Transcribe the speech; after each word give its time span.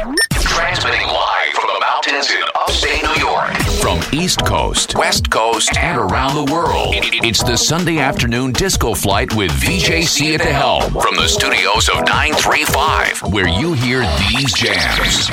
Transmitting 0.00 1.06
live 1.06 1.52
from 1.52 1.66
the 1.66 1.80
mountains 1.80 2.30
in 2.30 2.40
upstate 2.54 3.02
New 3.02 3.20
York. 3.20 3.52
From 3.82 4.00
East 4.18 4.42
Coast, 4.46 4.94
West 4.96 5.28
Coast, 5.28 5.76
and 5.76 5.98
around 5.98 6.36
the 6.36 6.50
world. 6.50 6.94
It's 6.94 7.42
the 7.42 7.58
Sunday 7.58 7.98
afternoon 7.98 8.52
disco 8.52 8.94
flight 8.94 9.34
with 9.34 9.50
VJC 9.50 10.36
at 10.36 10.40
the 10.40 10.52
helm. 10.52 10.90
From 10.92 11.16
the 11.16 11.28
studios 11.28 11.90
of 11.90 11.96
935, 12.06 13.30
where 13.30 13.48
you 13.48 13.74
hear 13.74 14.00
these 14.30 14.54
jams. 14.54 15.28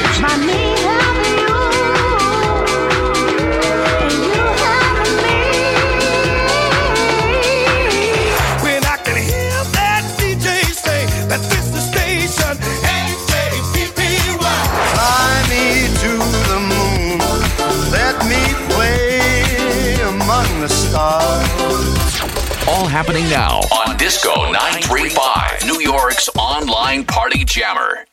Happening 22.97 23.29
now 23.29 23.59
on 23.71 23.95
Disco 23.95 24.33
935, 24.51 25.67
New 25.67 25.79
York's 25.79 26.29
online 26.35 27.05
party 27.05 27.45
jammer. 27.45 28.03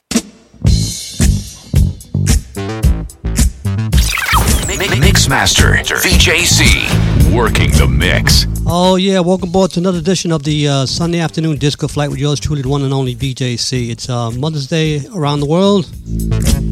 Mixmaster 5.01 5.83
VJC 6.02 7.34
working 7.34 7.70
the 7.70 7.89
mix. 7.89 8.45
Oh 8.66 8.97
yeah, 8.97 9.20
welcome 9.20 9.48
aboard 9.48 9.70
to 9.70 9.80
another 9.80 10.01
edition 10.01 10.30
of 10.30 10.42
the 10.42 10.69
uh, 10.69 10.84
Sunday 10.84 11.20
afternoon 11.20 11.56
disco 11.56 11.89
flight 11.89 12.11
with 12.11 12.19
yours 12.19 12.39
truly, 12.39 12.61
the 12.61 12.69
one 12.69 12.83
and 12.83 12.92
only 12.92 13.16
VJC. 13.16 13.89
It's 13.89 14.11
uh, 14.11 14.33
Mother's 14.33 14.66
Day 14.66 15.01
around 15.14 15.41
the 15.41 15.47
world. 15.47 15.91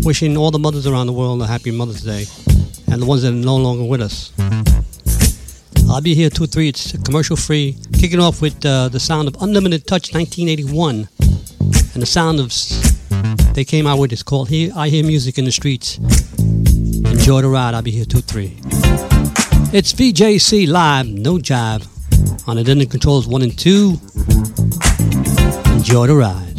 Wishing 0.04 0.36
all 0.36 0.50
the 0.50 0.58
mothers 0.58 0.86
around 0.86 1.06
the 1.06 1.14
world 1.14 1.40
a 1.40 1.46
happy 1.46 1.70
Mother's 1.70 2.02
Day, 2.02 2.26
and 2.92 3.00
the 3.00 3.06
ones 3.06 3.22
that 3.22 3.30
are 3.30 3.32
no 3.32 3.56
longer 3.56 3.84
with 3.84 4.02
us. 4.02 4.32
I'll 5.88 6.00
be 6.00 6.14
here 6.14 6.30
two 6.30 6.46
three. 6.46 6.68
It's 6.68 6.96
commercial 7.02 7.36
free. 7.36 7.76
Kicking 7.92 8.20
off 8.20 8.40
with 8.40 8.64
uh, 8.64 8.88
the 8.88 9.00
sound 9.00 9.28
of 9.28 9.36
Unlimited 9.40 9.86
Touch 9.86 10.14
1981, 10.14 11.08
and 11.94 12.02
the 12.02 12.06
sound 12.06 12.40
of 12.40 12.52
they 13.54 13.64
came 13.64 13.86
out 13.86 13.98
with 13.98 14.12
is 14.12 14.22
called 14.22 14.48
"Here 14.48 14.72
I 14.74 14.88
Hear 14.88 15.04
Music 15.04 15.38
in 15.38 15.44
the 15.44 15.52
Streets." 15.52 15.98
Enjoy 15.98 17.42
the 17.42 17.48
ride. 17.48 17.74
I'll 17.74 17.82
be 17.82 17.90
here 17.90 18.04
two 18.04 18.20
three. 18.20 18.58
It's 19.72 19.92
VJC 19.94 20.68
live, 20.68 21.06
no 21.06 21.38
jive, 21.38 21.86
on 22.46 22.58
Identity 22.58 22.86
Controls 22.90 23.26
1 23.26 23.40
and 23.40 23.58
2. 23.58 23.98
Enjoy 25.76 26.06
the 26.06 26.14
ride. 26.14 26.51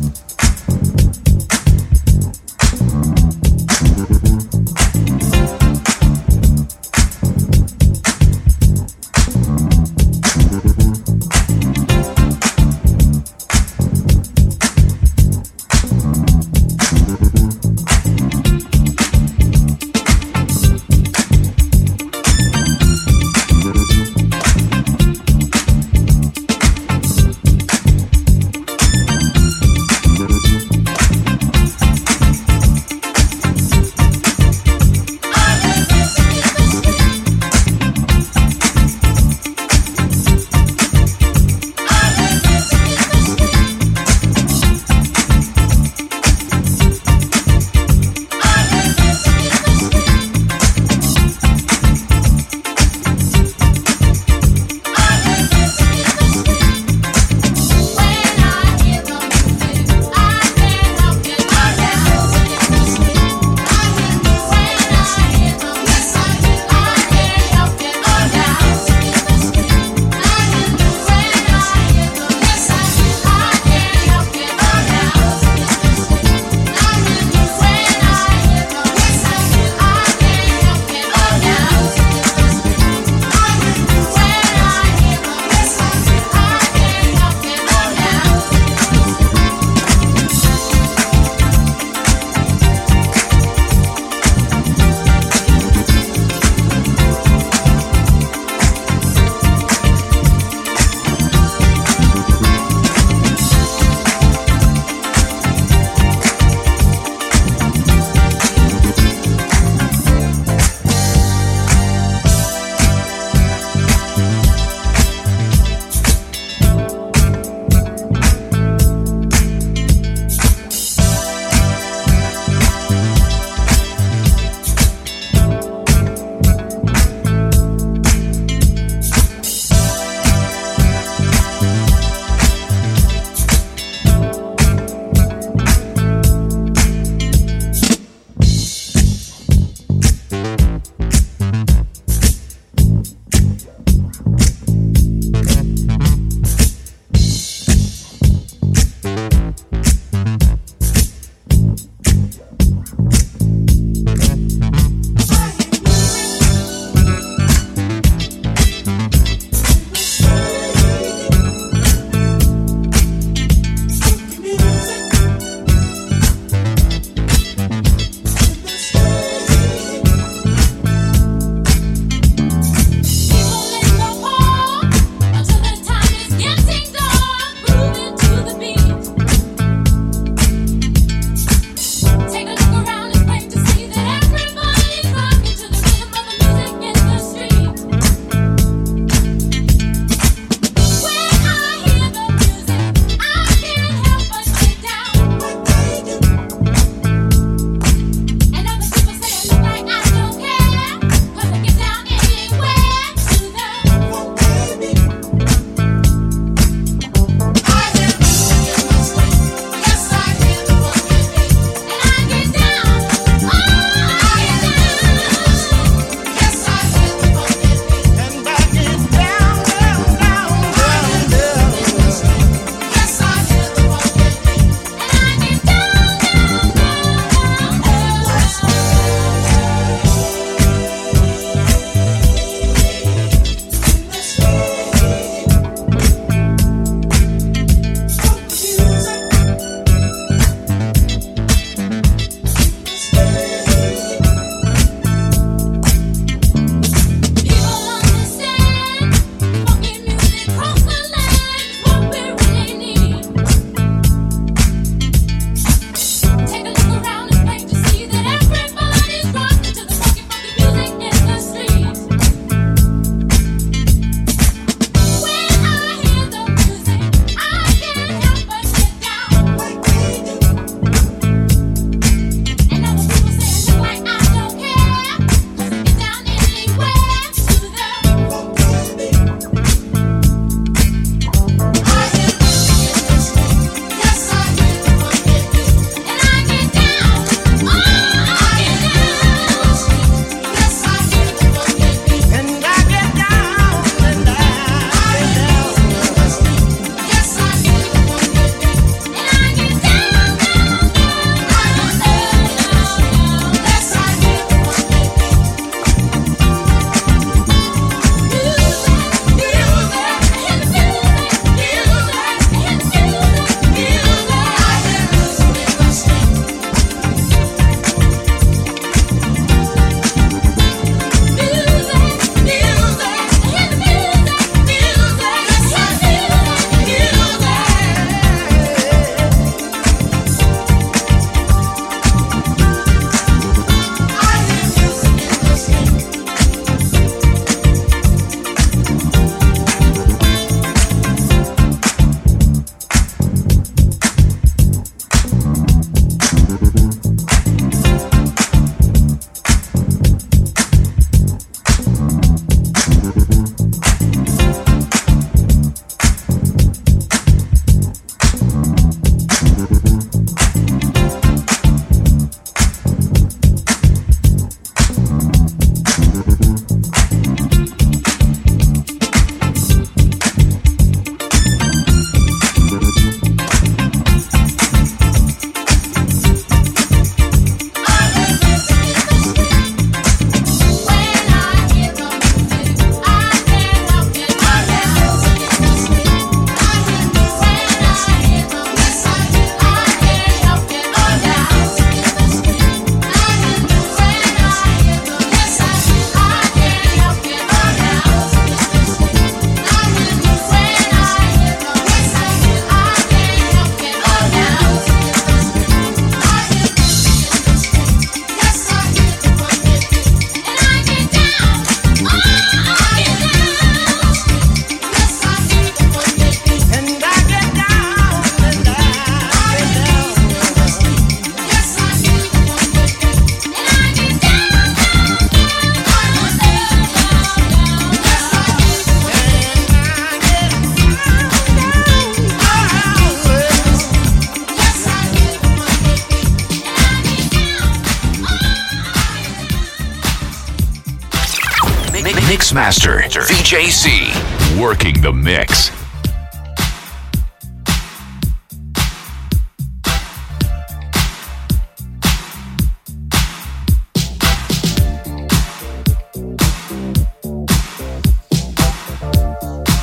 Mixmaster, 442.63 443.01
VJC, 443.27 444.57
working 444.57 445.01
the 445.01 445.11
mix. 445.11 445.69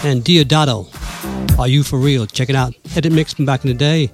and 0.03 0.25
Deodato. 0.25 0.89
Are 1.59 1.69
you 1.69 1.83
for 1.83 1.99
real? 1.99 2.25
Check 2.25 2.49
it 2.49 2.57
out. 2.57 2.73
Edit 2.97 3.13
mix 3.13 3.35
from 3.35 3.45
back 3.45 3.63
in 3.63 3.69
the 3.69 3.77
day. 3.77 4.11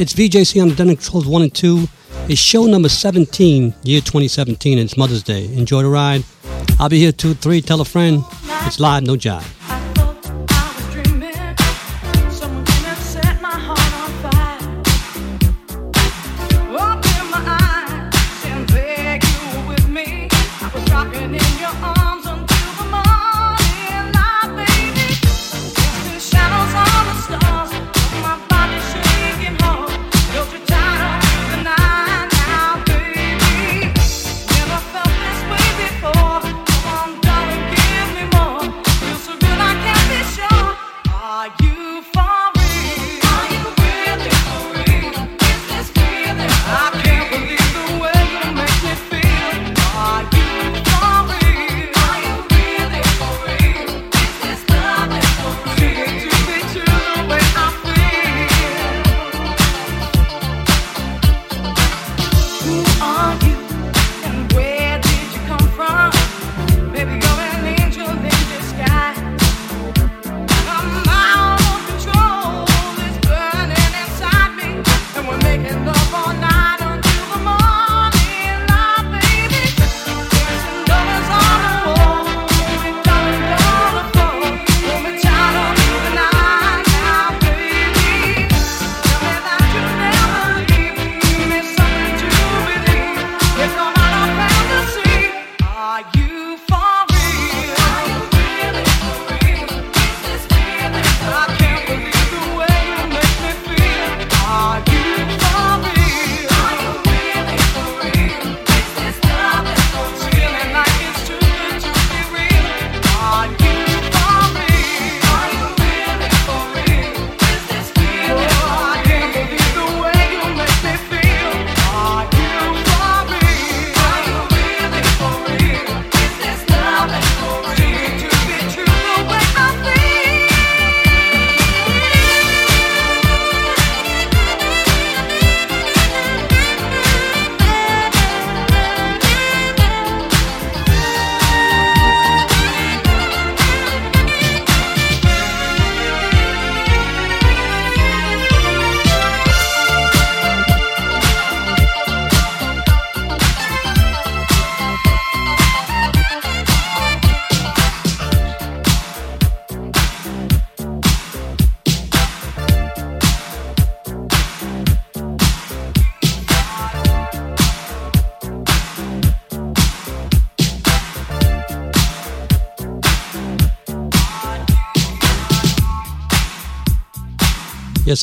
It's 0.00 0.12
VJC 0.12 0.60
on 0.60 0.70
the 0.70 0.74
Dunning 0.74 0.96
Controls 0.96 1.28
1 1.28 1.42
and 1.42 1.54
2. 1.54 1.86
It's 2.28 2.40
show 2.40 2.66
number 2.66 2.88
17, 2.88 3.74
year 3.84 4.00
2017, 4.00 4.76
and 4.76 4.86
it's 4.86 4.96
Mother's 4.96 5.22
Day. 5.22 5.44
Enjoy 5.54 5.82
the 5.82 5.88
ride. 5.88 6.24
I'll 6.80 6.88
be 6.88 6.98
here 6.98 7.12
2 7.12 7.34
3. 7.34 7.60
Tell 7.60 7.80
a 7.80 7.84
friend. 7.84 8.22
It's 8.66 8.78
live, 8.78 9.02
no 9.02 9.14
jive. 9.14 9.57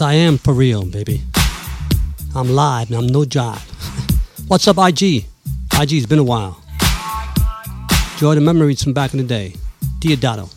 I 0.02 0.14
am 0.16 0.38
for 0.38 0.54
real, 0.54 0.84
baby. 0.86 1.22
I'm 2.36 2.50
live 2.50 2.90
and 2.90 2.98
I'm 3.00 3.08
no 3.08 3.24
jive. 3.24 3.62
What's 4.48 4.68
up, 4.68 4.78
IG? 4.78 5.26
IG, 5.80 5.94
it's 5.94 6.06
been 6.06 6.20
a 6.20 6.24
while. 6.24 6.62
Enjoy 8.14 8.36
the 8.36 8.42
memories 8.42 8.84
from 8.84 8.94
back 8.94 9.14
in 9.14 9.20
the 9.20 9.26
day. 9.26 9.54
Deodato. 10.00 10.55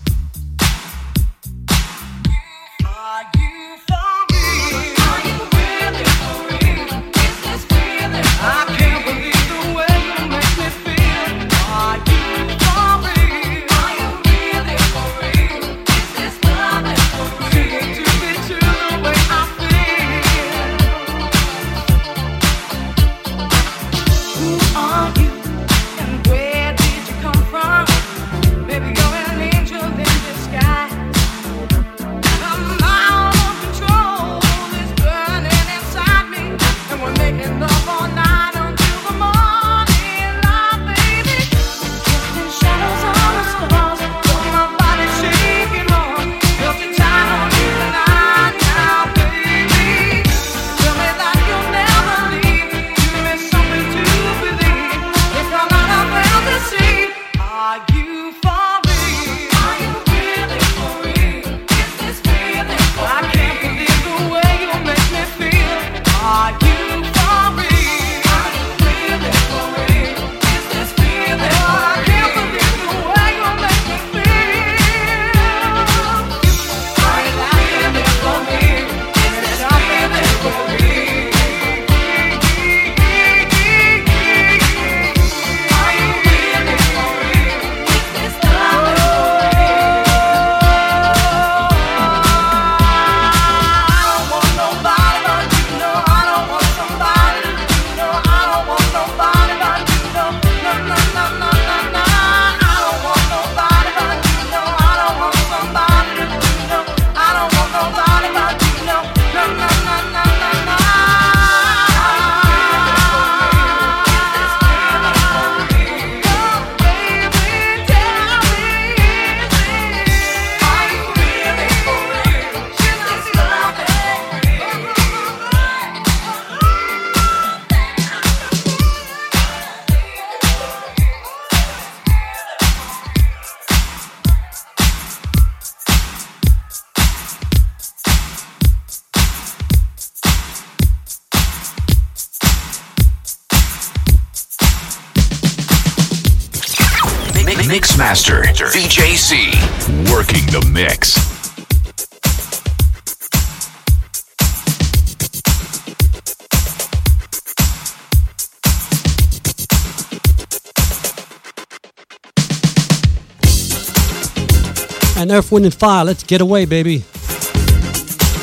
And 165.59 165.67
Earth, 165.67 165.73
Wind, 165.73 165.75
and 165.75 165.81
Fire, 165.81 166.05
let's 166.05 166.23
get 166.23 166.41
away, 166.41 166.67
baby. 166.67 167.05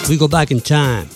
We 0.10 0.18
go 0.18 0.28
back 0.28 0.52
in 0.52 0.60
time. 0.60 1.08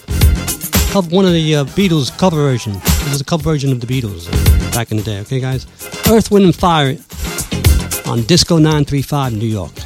One 0.94 1.26
of 1.26 1.34
the 1.34 1.56
uh, 1.58 1.64
Beatles 1.66 2.18
cover 2.18 2.38
version. 2.38 2.74
This 2.74 3.16
is 3.16 3.22
a 3.22 3.26
cover 3.26 3.44
version 3.44 3.74
of 3.74 3.82
the 3.82 3.88
Beatles 3.88 4.32
back 4.74 4.92
in 4.92 4.98
the 4.98 5.04
day, 5.04 5.20
okay, 5.20 5.42
guys? 5.42 5.68
Earth, 6.10 6.32
Wind, 6.32 6.46
and 6.46 6.56
Fire 6.56 6.96
on 8.10 8.24
Disco 8.24 8.58
935 8.58 9.34
New 9.34 9.46
York. 9.46 9.79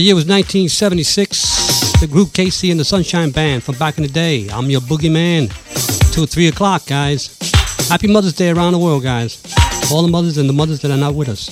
The 0.00 0.04
year 0.04 0.14
was 0.14 0.24
1976. 0.24 2.00
The 2.00 2.06
group 2.06 2.28
KC 2.28 2.70
and 2.70 2.80
the 2.80 2.86
Sunshine 2.86 3.30
Band 3.32 3.62
from 3.62 3.74
back 3.74 3.98
in 3.98 4.02
the 4.02 4.08
day. 4.08 4.48
I'm 4.48 4.70
your 4.70 4.80
boogeyman. 4.80 5.52
Till 6.14 6.24
3 6.24 6.48
o'clock, 6.48 6.86
guys. 6.86 7.36
Happy 7.90 8.08
Mother's 8.08 8.32
Day 8.32 8.48
around 8.48 8.72
the 8.72 8.78
world, 8.78 9.02
guys. 9.02 9.42
All 9.92 10.00
the 10.00 10.08
mothers 10.08 10.38
and 10.38 10.48
the 10.48 10.54
mothers 10.54 10.80
that 10.80 10.90
are 10.90 10.96
not 10.96 11.14
with 11.14 11.28
us. 11.28 11.50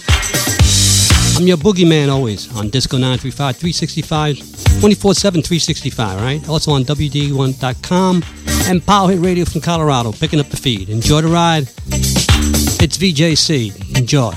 I'm 1.37 1.47
your 1.47 1.59
boogeyman 1.59 2.11
always 2.11 2.51
on 2.57 2.71
Disco 2.71 2.97
935 2.97 3.57
365, 3.59 4.81
24 4.81 5.15
7 5.15 5.43
365, 5.43 6.21
right? 6.23 6.49
Also 6.49 6.73
on 6.73 6.85
WD1.com 6.85 8.25
and 8.67 8.87
Power 8.87 9.11
Hit 9.11 9.21
Radio 9.21 9.45
from 9.45 9.61
Colorado, 9.61 10.13
picking 10.13 10.41
up 10.41 10.49
the 10.49 10.57
feed. 10.57 10.89
Enjoy 10.89 11.21
the 11.21 11.29
ride. 11.29 11.69
It's 12.81 12.97
VJC. 12.97 13.99
Enjoy. 13.99 14.33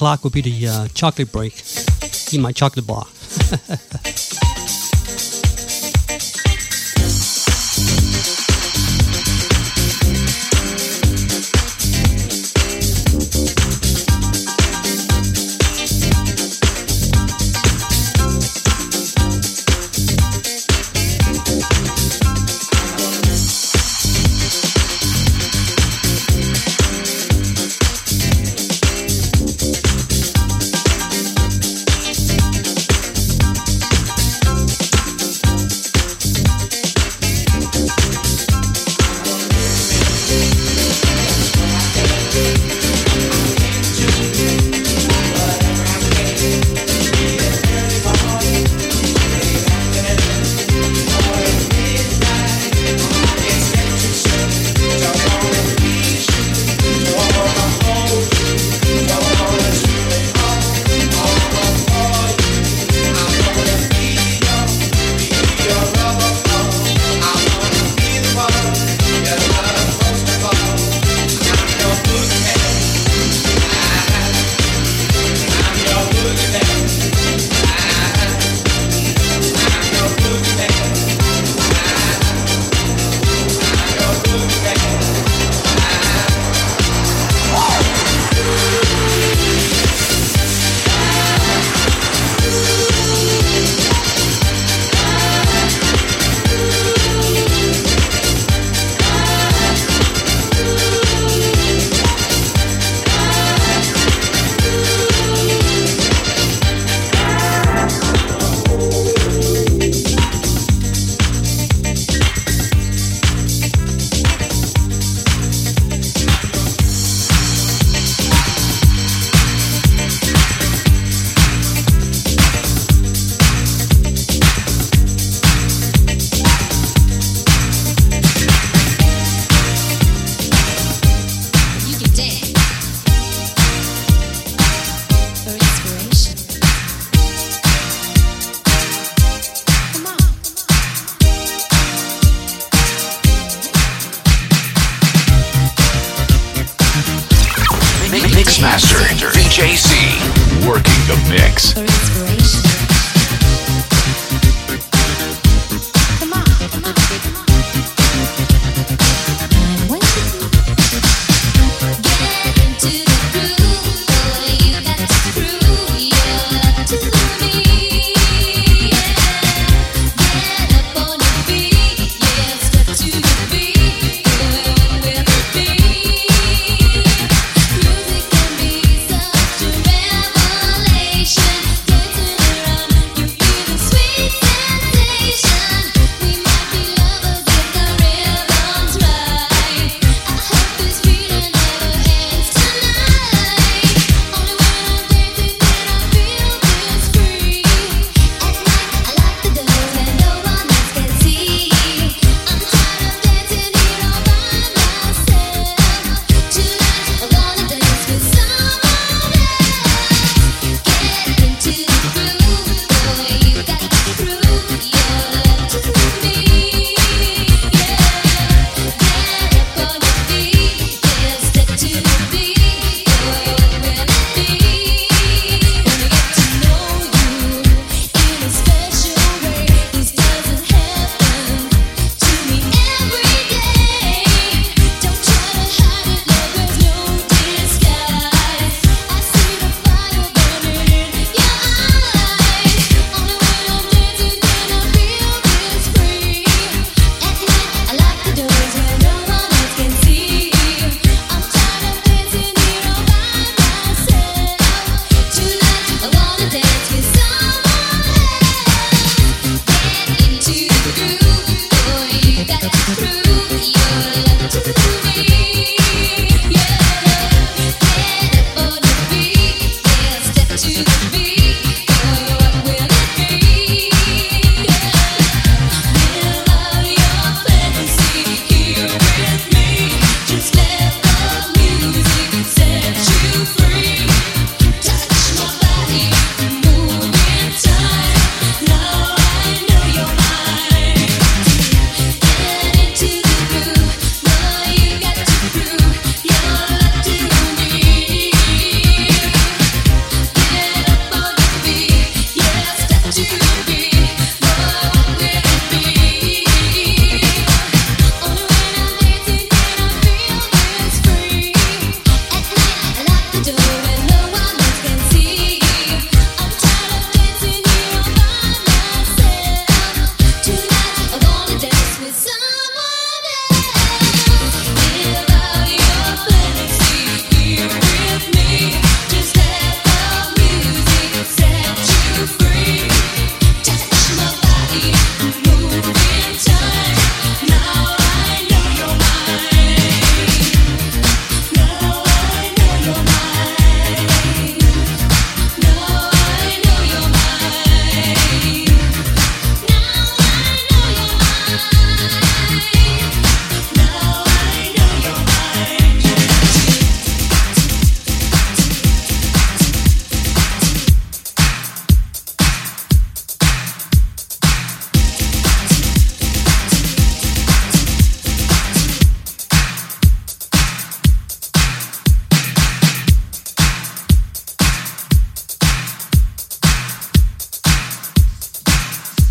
O'clock 0.00 0.24
will 0.24 0.30
be 0.30 0.40
the 0.40 0.66
uh, 0.66 0.88
chocolate 0.94 1.30
break. 1.30 1.62
Eat 2.32 2.40
my 2.40 2.52
chocolate 2.52 2.86
bar. 2.86 3.04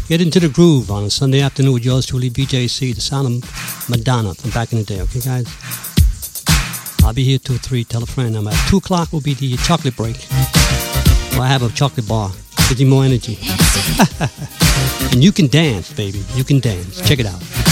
Get 0.09 0.21
into 0.21 0.39
the 0.39 0.49
groove 0.49 0.89
on 0.89 1.03
a 1.03 1.09
Sunday 1.11 1.39
afternoon 1.39 1.73
with 1.73 1.85
yours 1.85 2.07
truly, 2.07 2.31
VJC, 2.31 2.95
the 2.95 2.99
sound 2.99 3.27
of 3.43 3.89
Madonna 3.91 4.33
from 4.33 4.49
back 4.49 4.73
in 4.73 4.79
the 4.79 4.83
day, 4.83 5.01
okay, 5.01 5.19
guys? 5.19 5.45
I'll 7.03 7.13
be 7.13 7.23
here 7.23 7.37
till 7.37 7.57
3. 7.59 7.83
Tell 7.83 8.01
a 8.01 8.07
friend. 8.07 8.35
I'm 8.35 8.47
at 8.47 8.69
2 8.69 8.77
o'clock 8.77 9.13
will 9.13 9.21
be 9.21 9.35
the 9.35 9.55
chocolate 9.57 9.95
break. 9.95 10.17
Well, 11.33 11.43
I 11.43 11.47
have 11.47 11.61
a 11.61 11.69
chocolate 11.69 12.07
bar. 12.07 12.31
Gives 12.69 12.81
you 12.81 12.87
more 12.87 13.05
energy. 13.05 13.37
and 15.11 15.23
you 15.23 15.31
can 15.31 15.45
dance, 15.45 15.93
baby. 15.93 16.23
You 16.33 16.43
can 16.43 16.59
dance. 16.59 17.07
Check 17.07 17.19
it 17.19 17.27
out. 17.27 17.68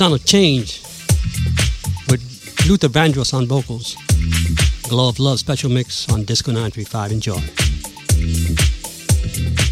Sound 0.00 0.14
of 0.14 0.24
change 0.24 0.80
with 2.08 2.22
Luther 2.66 2.88
Vandross 2.88 3.34
on 3.34 3.46
vocals. 3.46 3.98
Glow 4.88 5.10
of 5.10 5.18
Love 5.18 5.38
special 5.38 5.68
mix 5.68 6.10
on 6.10 6.24
Disco 6.24 6.52
935. 6.52 7.12
Enjoy. 7.12 9.69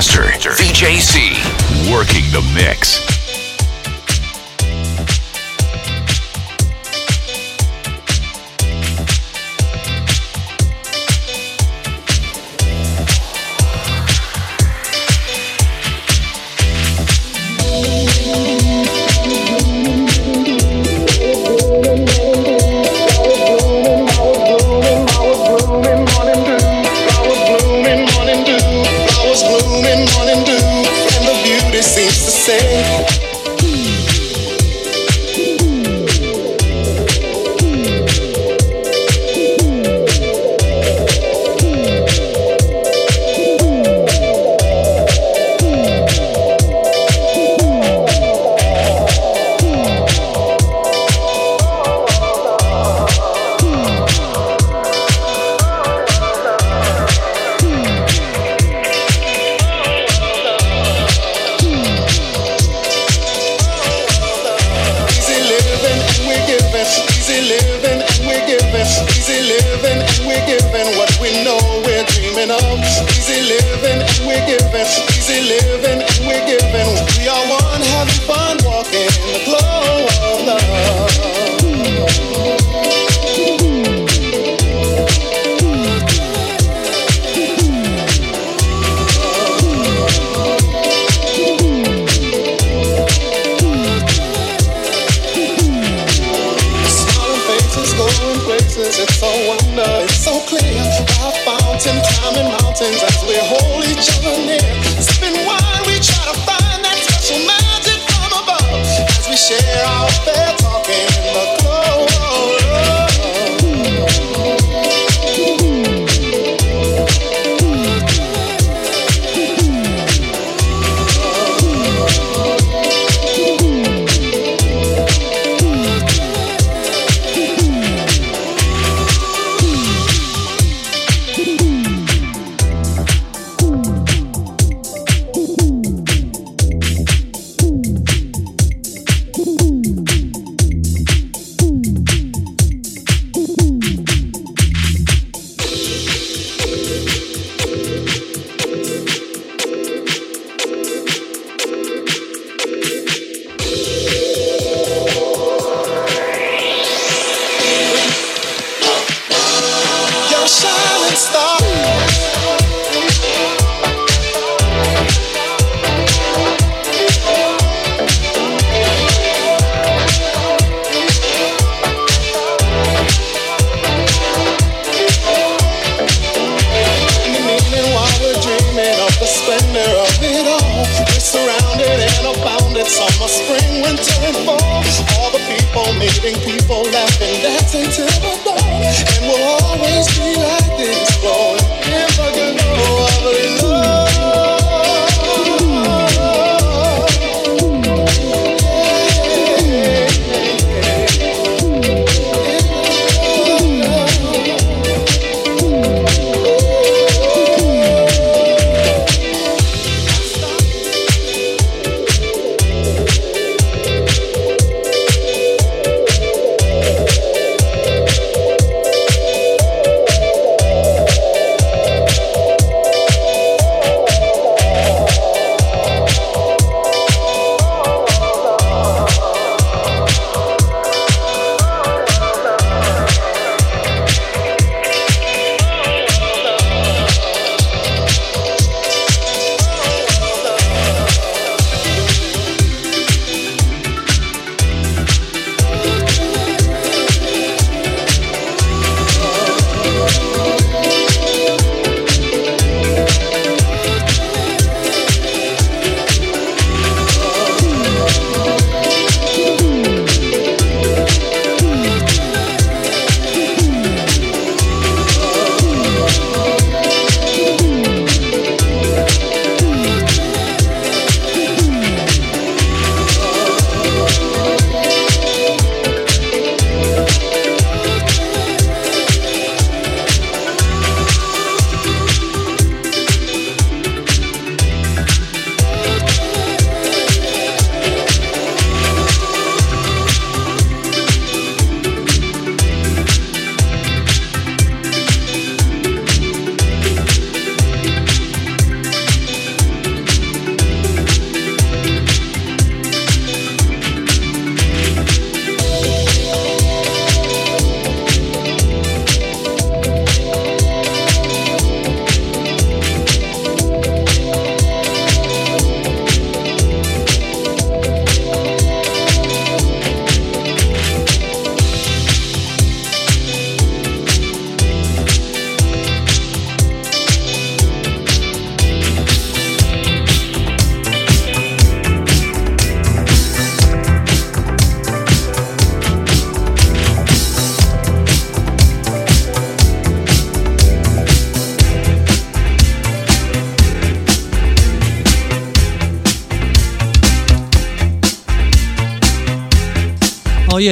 Mixmaster 0.00 0.56
VJC 0.56 1.92
working 1.92 2.24
the 2.32 2.40
mix. 2.54 3.19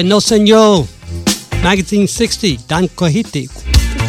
No 0.03 0.21
Senor. 0.21 0.87
Magazine 1.63 2.07
60. 2.07 2.59
Dan 2.69 2.89
Quahiti. 2.89 3.49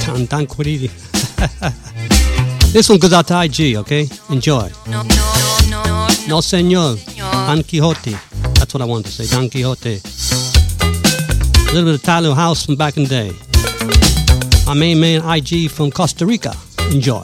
Dan, 0.06 0.26
Dan 0.26 0.46
Quahiti. 0.46 0.90
this 2.74 2.90
one 2.90 3.00
goes 3.00 3.14
out 3.14 3.28
to 3.28 3.42
IG, 3.42 3.76
okay? 3.78 4.08
Enjoy. 4.30 4.70
No, 4.88 5.02
no, 5.04 5.34
no, 5.70 5.84
no, 5.84 6.08
No 6.28 6.42
Senor. 6.42 6.96
Don 7.18 7.64
Quixote. 7.64 8.12
That's 8.54 8.74
what 8.74 8.82
I 8.82 8.86
wanted 8.86 9.06
to 9.06 9.12
say. 9.12 9.36
Don 9.36 9.50
Quixote. 9.50 10.02
A 10.02 11.72
little 11.74 11.86
bit 11.86 11.96
of 11.96 12.02
Italian 12.02 12.36
house 12.36 12.66
from 12.66 12.76
back 12.76 12.98
in 12.98 13.04
the 13.04 13.10
day. 13.10 13.32
My 14.66 14.74
main 14.74 15.00
man 15.00 15.22
IG 15.28 15.72
from 15.72 15.92
Costa 15.92 16.26
Rica. 16.26 16.54
Enjoy. 16.92 17.24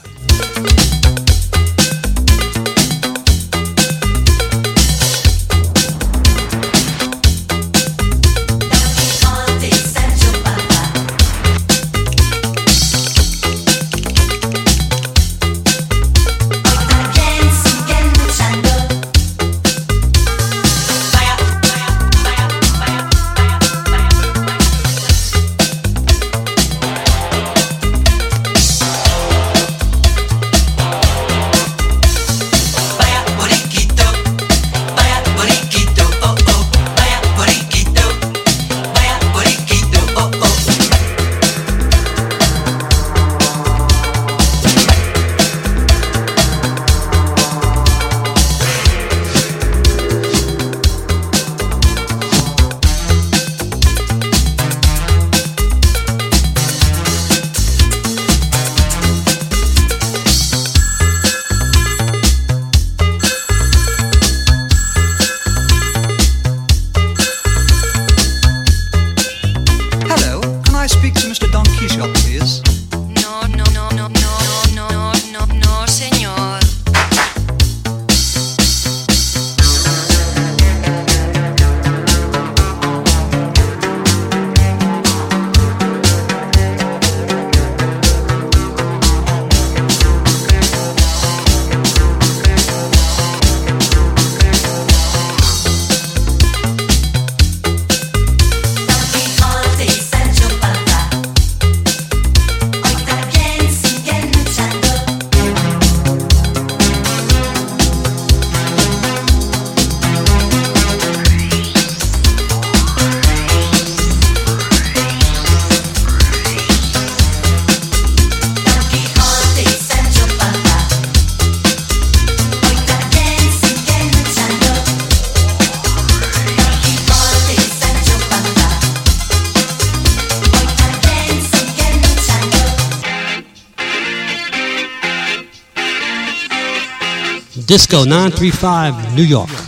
Disco 137.64 138.04
935, 138.04 139.14
New 139.14 139.24
York. 139.24 139.65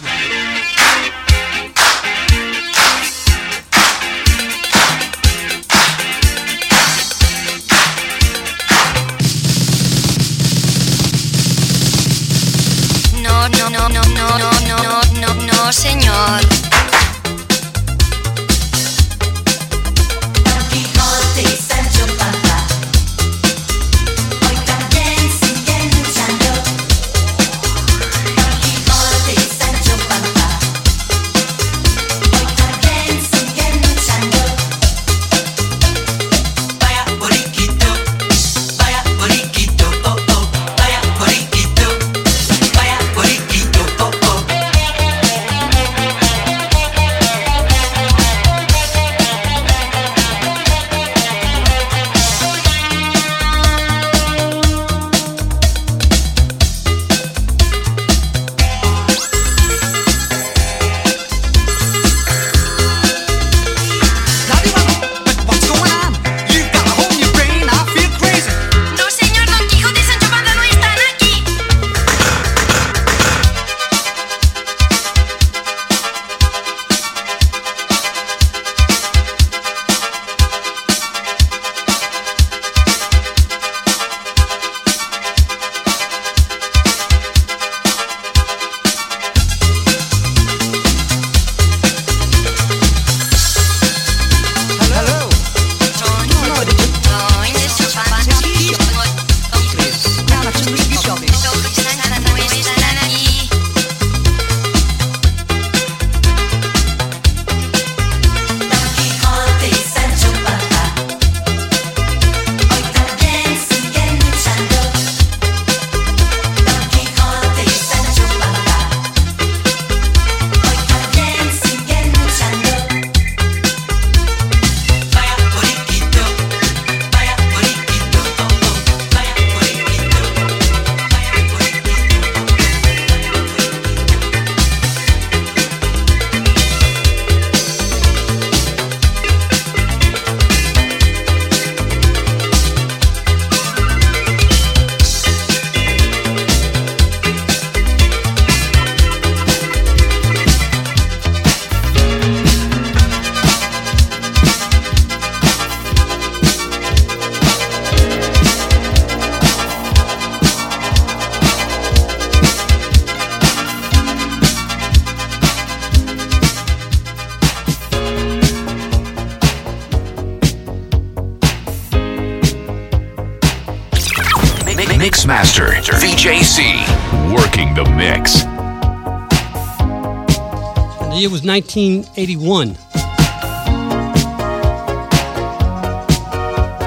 1981. 181.59 182.75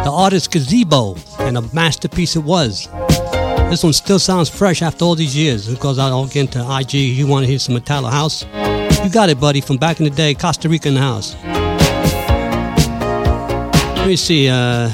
The 0.06 0.10
artist 0.10 0.50
Gazebo, 0.52 1.18
and 1.40 1.58
a 1.58 1.62
masterpiece 1.74 2.38
it 2.38 2.44
was. 2.44 2.88
This 3.70 3.84
one 3.84 3.92
still 3.92 4.18
sounds 4.18 4.50
fresh 4.50 4.82
after 4.82 5.04
all 5.04 5.16
these 5.16 5.36
years. 5.36 5.68
Because 5.68 6.00
I 6.00 6.08
don't 6.08 6.32
get 6.32 6.56
into 6.56 6.78
IG, 6.80 6.94
you 6.94 7.28
want 7.28 7.44
to 7.44 7.50
hear 7.50 7.60
some 7.60 7.74
metal 7.74 8.06
house? 8.06 8.46
You 9.04 9.10
got 9.12 9.30
it, 9.30 9.42
buddy. 9.42 9.60
From 9.60 9.76
back 9.76 10.00
in 10.00 10.06
the 10.06 10.10
day, 10.10 10.34
Costa 10.34 10.70
Rica 10.70 10.88
in 10.88 10.94
the 10.94 11.02
house. 11.02 11.36
Let 13.98 14.08
me 14.08 14.16
see. 14.16 14.48
Uh, 14.48 14.90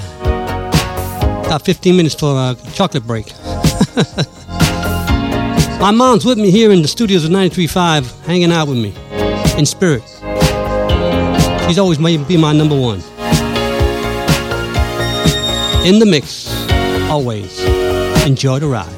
got 1.49 1.61
15 1.61 1.95
minutes 1.95 2.15
for 2.15 2.33
a 2.35 2.55
chocolate 2.73 3.05
break. 3.05 3.27
My 5.79 5.91
mom's 5.91 6.25
with 6.25 6.39
me 6.39 6.49
here 6.49 6.71
in 6.71 6.81
the 6.81 6.87
studios 6.87 7.25
of 7.25 7.29
93.5, 7.29 8.25
hanging 8.25 8.51
out 8.51 8.67
with 8.67 8.79
me. 8.79 8.95
In 9.57 9.65
spirit. 9.65 10.03
She's 11.67 11.79
always 11.79 11.97
my, 11.97 12.15
be 12.27 12.37
my 12.37 12.53
number 12.53 12.79
one. 12.79 12.99
In 15.85 15.99
the 15.99 16.05
mix, 16.05 16.47
always 17.09 17.59
enjoy 18.25 18.59
the 18.59 18.67
ride. 18.67 18.96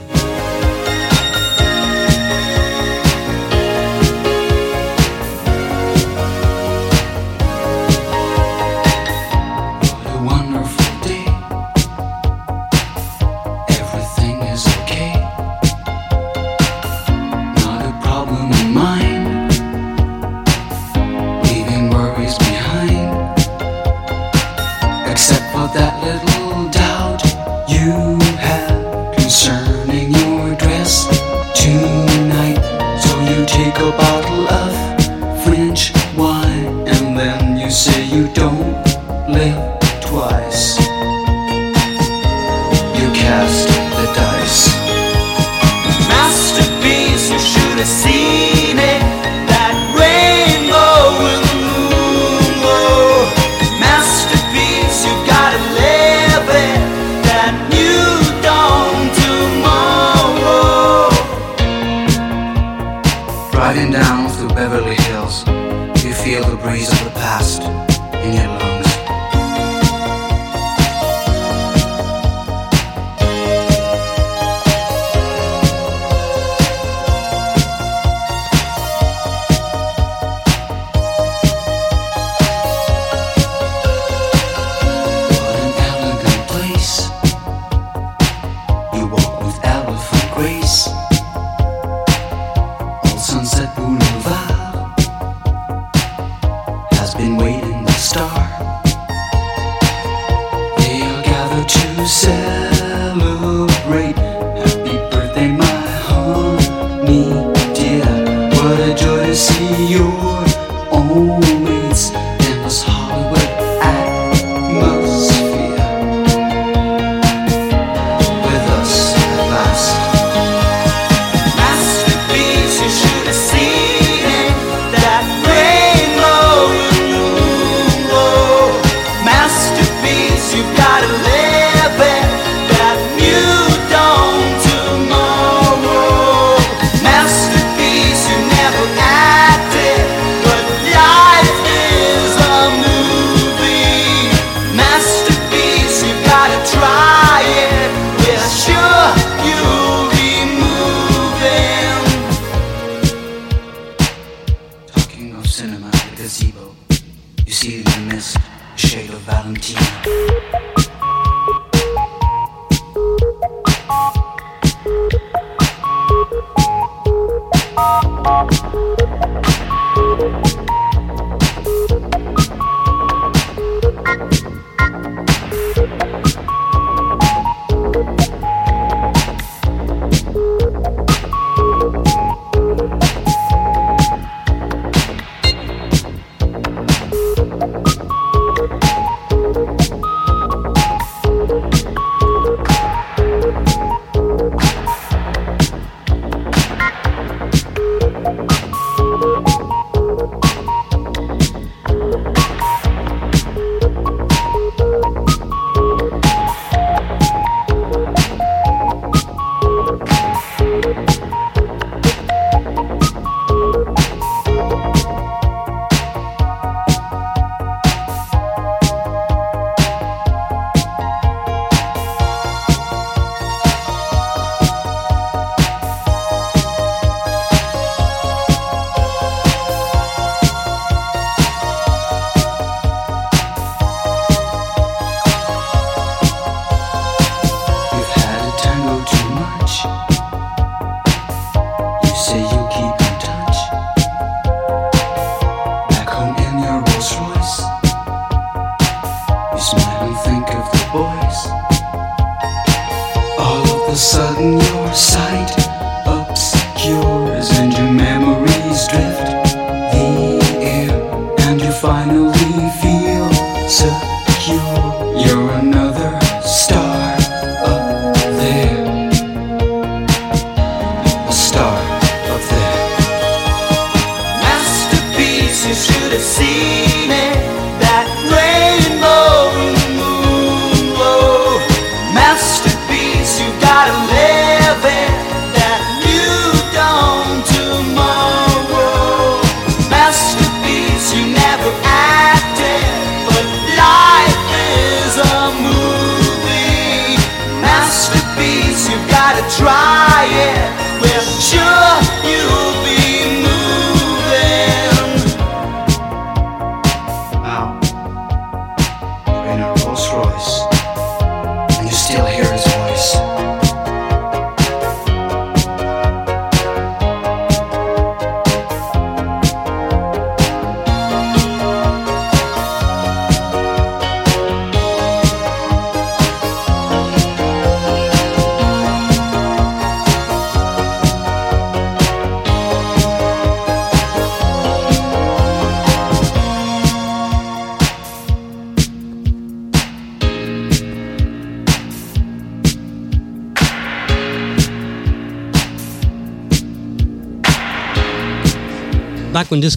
say 242.19 242.41
you 242.41 242.58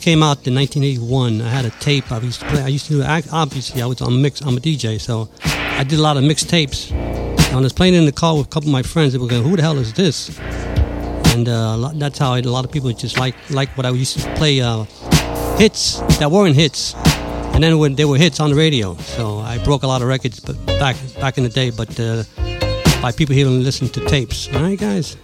came 0.03 0.22
out 0.22 0.44
in 0.48 0.55
1981, 0.57 1.40
I 1.40 1.48
had 1.48 1.64
a 1.64 1.70
tape 1.70 2.11
I 2.11 2.18
used 2.18 2.40
to 2.40 2.46
play. 2.46 2.61
I 2.61 2.66
used 2.66 2.86
to 2.86 2.94
do, 2.94 3.03
obviously, 3.30 3.80
I 3.80 3.86
was 3.86 4.03
on 4.03 4.20
mix, 4.20 4.40
I'm 4.40 4.57
a 4.57 4.61
DJ, 4.61 5.00
so 5.00 5.28
I 5.44 5.84
did 5.84 5.98
a 6.00 6.03
lot 6.03 6.16
of 6.16 6.24
mixed 6.24 6.50
tapes. 6.50 6.90
And 6.90 7.57
I 7.57 7.61
was 7.61 7.72
playing 7.72 7.94
in 7.94 8.05
the 8.05 8.12
car 8.12 8.36
with 8.36 8.46
a 8.46 8.48
couple 8.48 8.68
of 8.68 8.72
my 8.72 8.82
friends. 8.82 9.12
They 9.12 9.20
were 9.20 9.28
going, 9.28 9.44
Who 9.44 9.55
the 9.57 9.62
hell 9.62 9.78
is 9.78 9.92
this? 9.92 10.36
And 11.34 11.48
uh, 11.48 11.92
that's 11.94 12.18
how 12.18 12.32
I, 12.32 12.40
a 12.40 12.42
lot 12.42 12.64
of 12.64 12.72
people 12.72 12.90
just 12.92 13.18
like 13.18 13.34
like 13.50 13.68
what 13.76 13.86
I 13.86 13.90
used 13.90 14.18
to 14.18 14.34
play 14.34 14.61
uh, 14.61 14.84
hits 15.57 16.00
that 16.18 16.30
weren't 16.30 16.57
hits. 16.57 16.94
And 17.55 17.62
then 17.62 17.78
when 17.78 17.94
they 17.94 18.05
were 18.05 18.16
hits 18.16 18.40
on 18.40 18.50
the 18.50 18.57
radio. 18.57 18.96
So 18.96 19.38
I 19.38 19.59
broke 19.64 19.82
a 19.82 19.86
lot 19.86 20.03
of 20.03 20.09
records 20.09 20.40
but 20.40 20.57
back 20.66 20.96
back 21.20 21.38
in 21.38 21.44
the 21.44 21.50
day, 21.50 21.70
but 21.70 21.90
uh, 22.00 22.24
by 23.00 23.12
people 23.12 23.34
who 23.36 23.44
don't 23.44 23.62
listen 23.62 23.88
to 23.90 24.00
tapes. 24.07 24.48
All 24.53 24.62
right, 24.62 24.78
guys? 24.78 25.16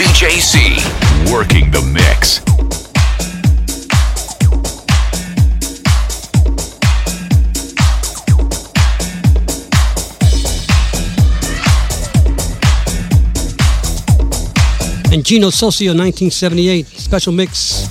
VJC 0.00 1.30
working 1.30 1.70
the 1.70 1.82
mix. 1.82 2.38
And 15.12 15.22
Gino 15.22 15.48
Soccio, 15.48 15.88
1978, 15.88 16.86
special 16.86 17.34
mix. 17.34 17.88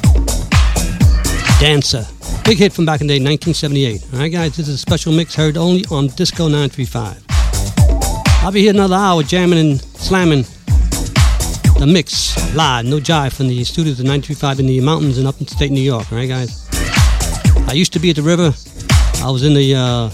Dancer. 1.59 2.07
Big 2.43 2.57
hit 2.57 2.73
from 2.73 2.87
back 2.87 3.01
in 3.01 3.07
the 3.07 3.19
day, 3.19 3.23
1978. 3.23 4.03
All 4.13 4.19
right, 4.19 4.29
guys, 4.29 4.57
this 4.57 4.67
is 4.67 4.73
a 4.73 4.77
special 4.79 5.13
mix 5.13 5.35
heard 5.35 5.57
only 5.57 5.85
on 5.91 6.07
Disco 6.07 6.47
935. 6.47 7.23
I'll 8.41 8.51
be 8.51 8.61
here 8.61 8.73
another 8.73 8.95
hour 8.95 9.21
jamming 9.21 9.59
and 9.59 9.79
slamming 9.79 10.43
the 11.79 11.87
mix 11.87 12.35
live, 12.53 12.83
no 12.83 12.99
jive 12.99 13.33
from 13.33 13.47
the 13.47 13.63
studios 13.63 13.99
of 13.99 14.05
935 14.05 14.59
in 14.59 14.65
the 14.65 14.81
mountains 14.81 15.17
in 15.17 15.25
upstate 15.25 15.71
New 15.71 15.79
York. 15.79 16.11
All 16.11 16.17
right, 16.17 16.27
guys. 16.27 16.67
I 17.69 17.73
used 17.73 17.93
to 17.93 17.99
be 17.99 18.09
at 18.09 18.17
the 18.17 18.21
river. 18.21 18.51
I 19.23 19.31
was 19.31 19.45
in 19.45 19.53
the 19.53 19.75
uh, 19.75 20.09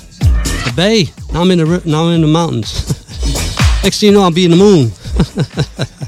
the 0.65 0.73
bay. 0.75 1.05
Now 1.33 1.41
I'm 1.41 1.49
in 1.49 1.57
the 1.57 1.81
now 1.85 2.05
I'm 2.05 2.13
in 2.13 2.21
the 2.21 2.27
mountains. 2.27 2.87
Next 3.83 3.99
thing 3.99 4.09
you 4.09 4.15
know, 4.15 4.21
I'll 4.21 4.31
be 4.31 4.45
in 4.45 4.51
the 4.51 4.57
moon. 4.57 4.91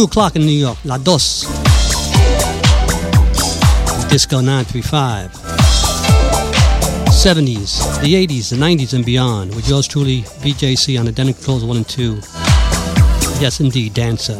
2 0.00 0.04
o'clock 0.04 0.34
in 0.34 0.46
New 0.46 0.58
York. 0.58 0.78
La 0.86 0.96
Dos. 0.96 1.42
Disco 4.08 4.40
935. 4.40 5.30
70s, 7.10 8.00
the 8.00 8.14
80s, 8.14 8.48
the 8.48 8.56
90s, 8.56 8.94
and 8.94 9.04
beyond. 9.04 9.54
With 9.54 9.68
yours 9.68 9.86
truly, 9.86 10.22
VJC 10.40 10.98
on 10.98 11.06
Identical 11.06 11.44
Clothes 11.44 11.64
1 11.66 11.76
and 11.76 11.86
2. 11.86 12.14
Yes, 13.42 13.60
indeed, 13.60 13.92
dancer. 13.92 14.38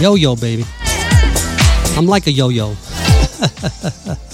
Yo 0.00 0.14
yo, 0.14 0.36
baby. 0.36 0.64
I'm 1.96 2.06
like 2.06 2.28
a 2.28 2.30
yo 2.30 2.50
yo. 2.50 2.76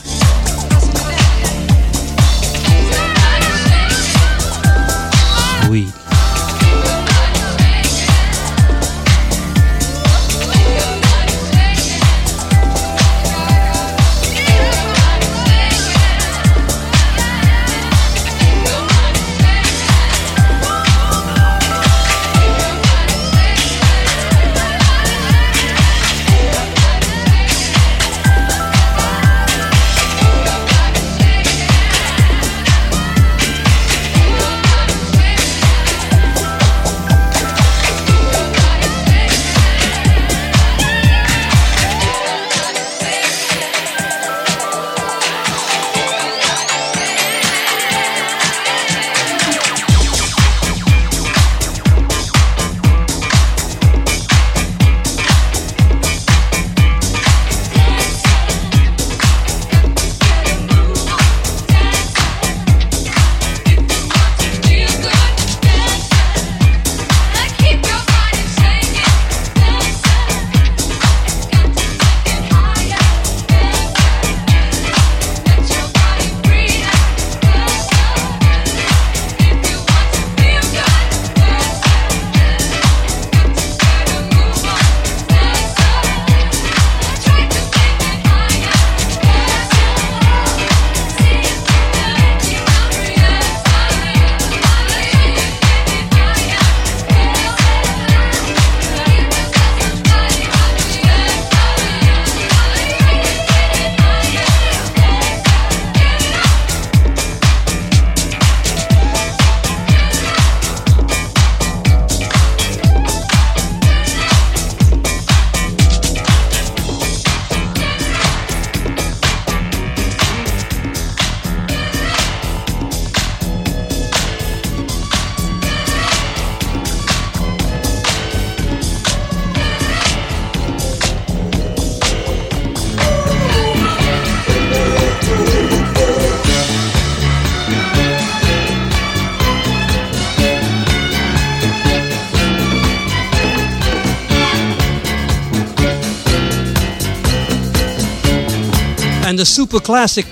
super 149.72 149.86
classic, 149.86 150.26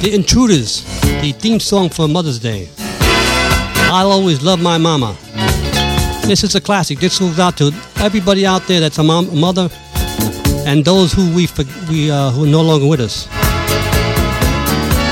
The 0.00 0.12
Intruders, 0.14 0.82
the 1.20 1.32
theme 1.38 1.60
song 1.60 1.90
for 1.90 2.08
Mother's 2.08 2.38
Day. 2.38 2.70
I'll 3.92 4.10
always 4.10 4.42
love 4.42 4.62
my 4.62 4.78
mama. 4.78 5.14
This 6.24 6.42
is 6.42 6.54
a 6.54 6.60
classic. 6.62 6.98
This 6.98 7.18
goes 7.18 7.38
out 7.38 7.58
to 7.58 7.70
everybody 7.96 8.46
out 8.46 8.62
there 8.66 8.80
that's 8.80 8.96
a 8.96 9.02
mom, 9.02 9.38
mother, 9.38 9.68
and 10.66 10.82
those 10.86 11.12
who 11.12 11.26
we 11.34 11.46
we 11.90 12.10
uh, 12.10 12.30
who 12.30 12.44
are 12.44 12.46
no 12.46 12.62
longer 12.62 12.86
with 12.86 13.00
us. 13.00 13.28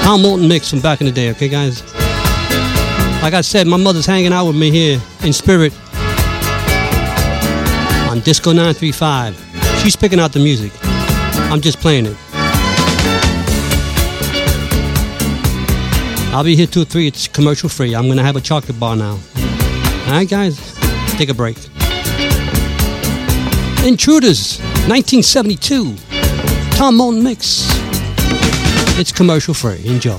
Tom 0.04 0.22
Moulton 0.22 0.48
mix 0.48 0.70
from 0.70 0.80
back 0.80 1.02
in 1.02 1.06
the 1.06 1.12
day. 1.12 1.28
Okay, 1.32 1.50
guys. 1.50 1.82
Like 3.22 3.34
I 3.34 3.42
said, 3.42 3.66
my 3.66 3.76
mother's 3.76 4.06
hanging 4.06 4.32
out 4.32 4.46
with 4.46 4.56
me 4.56 4.70
here 4.70 4.98
in 5.22 5.34
spirit 5.34 5.74
on 8.08 8.20
Disco 8.20 8.52
935. 8.52 9.36
She's 9.82 9.96
picking 9.96 10.18
out 10.18 10.32
the 10.32 10.40
music. 10.40 10.72
I'm 11.52 11.60
just 11.60 11.78
playing 11.78 12.06
it. 12.06 12.16
I'll 16.34 16.42
be 16.42 16.56
here 16.56 16.66
till 16.66 16.84
three. 16.84 17.06
It's 17.06 17.28
commercial 17.28 17.68
free. 17.68 17.94
I'm 17.94 18.08
gonna 18.08 18.24
have 18.24 18.34
a 18.34 18.40
chocolate 18.40 18.80
bar 18.80 18.96
now. 18.96 19.20
All 20.06 20.10
right, 20.10 20.28
guys, 20.28 20.58
take 21.16 21.28
a 21.28 21.34
break. 21.34 21.56
Intruders, 23.86 24.58
1972. 24.88 25.94
Tom 26.76 26.96
Moulton 26.96 27.22
mix. 27.22 27.68
It's 28.98 29.12
commercial 29.12 29.54
free. 29.54 29.80
Enjoy. 29.86 30.18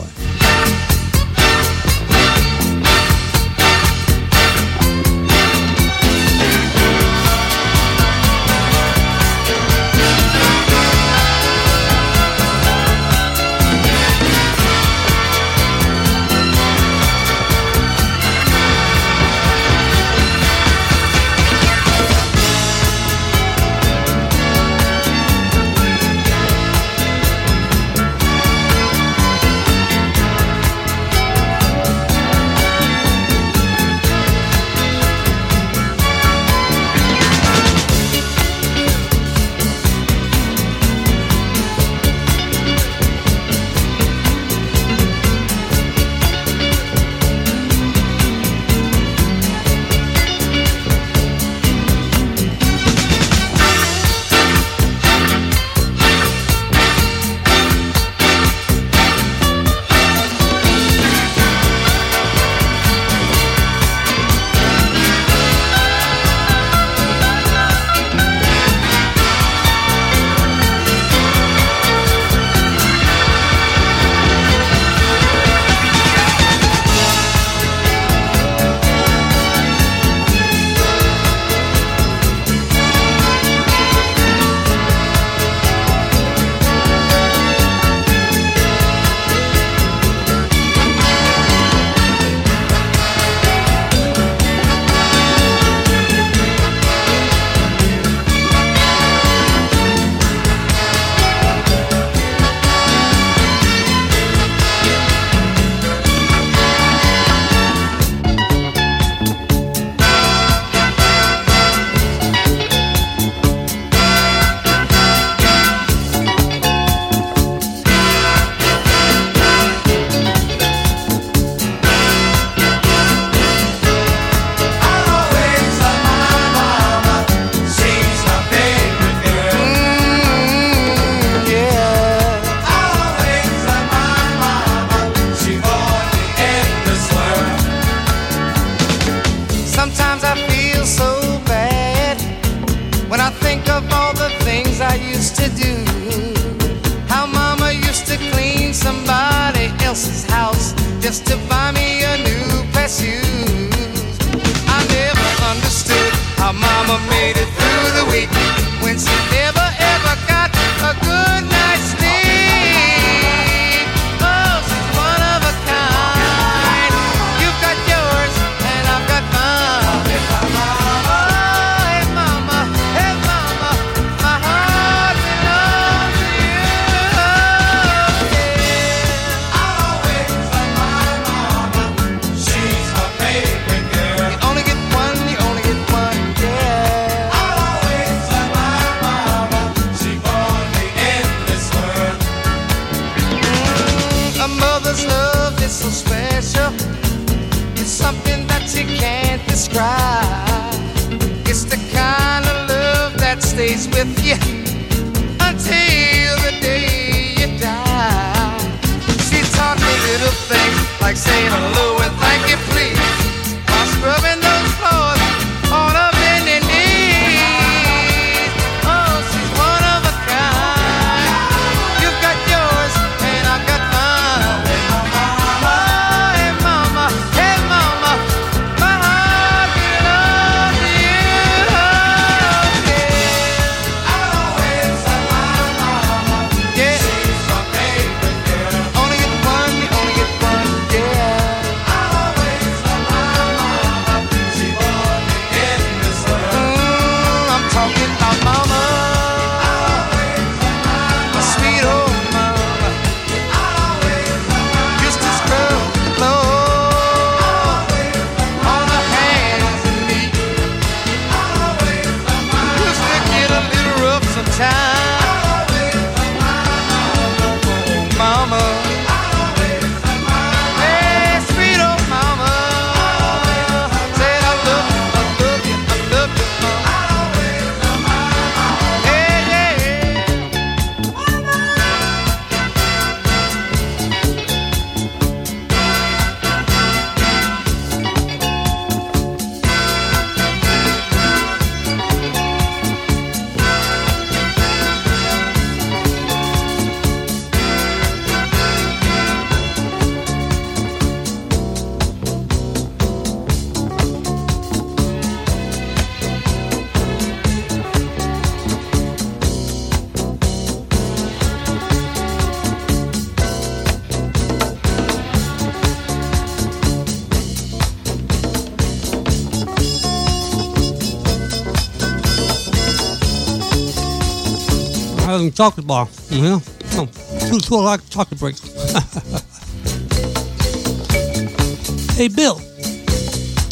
Chocolate 325.52 325.88
bar. 325.88 326.08
You 326.30 326.44
Yeah. 326.44 326.60
Oh, 326.98 327.08
two, 327.50 327.60
two 327.60 327.76
like 327.76 328.08
chocolate 328.10 328.40
breaks. 328.40 328.62
hey, 332.16 332.28
Bill. 332.30 332.56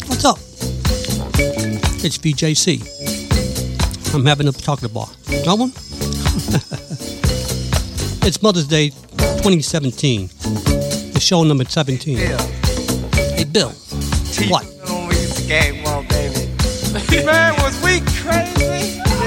What's 0.08 0.24
up? 0.24 0.38
It's 2.04 2.18
VJC. 2.18 2.82
I'm 4.14 4.26
having 4.26 4.48
a 4.48 4.52
chocolate 4.52 4.92
bar. 4.92 5.08
Got 5.44 5.58
one? 5.58 5.70
it's 8.26 8.42
Mother's 8.42 8.66
Day 8.66 8.90
2017. 8.90 10.28
The 11.12 11.20
show 11.20 11.42
number 11.44 11.64
17. 11.64 12.16
Bill. 12.16 12.38
Hey, 13.36 13.44
Bill. 13.44 13.70
What? 14.48 14.64
When 14.88 15.08
we 15.08 15.14
used 15.16 15.36
to 15.38 15.44
game 15.48 15.86
on, 15.86 16.06
baby. 16.08 16.50
man, 17.24 17.54
was 17.62 17.80
we 17.82 18.00
crazy? 18.00 18.83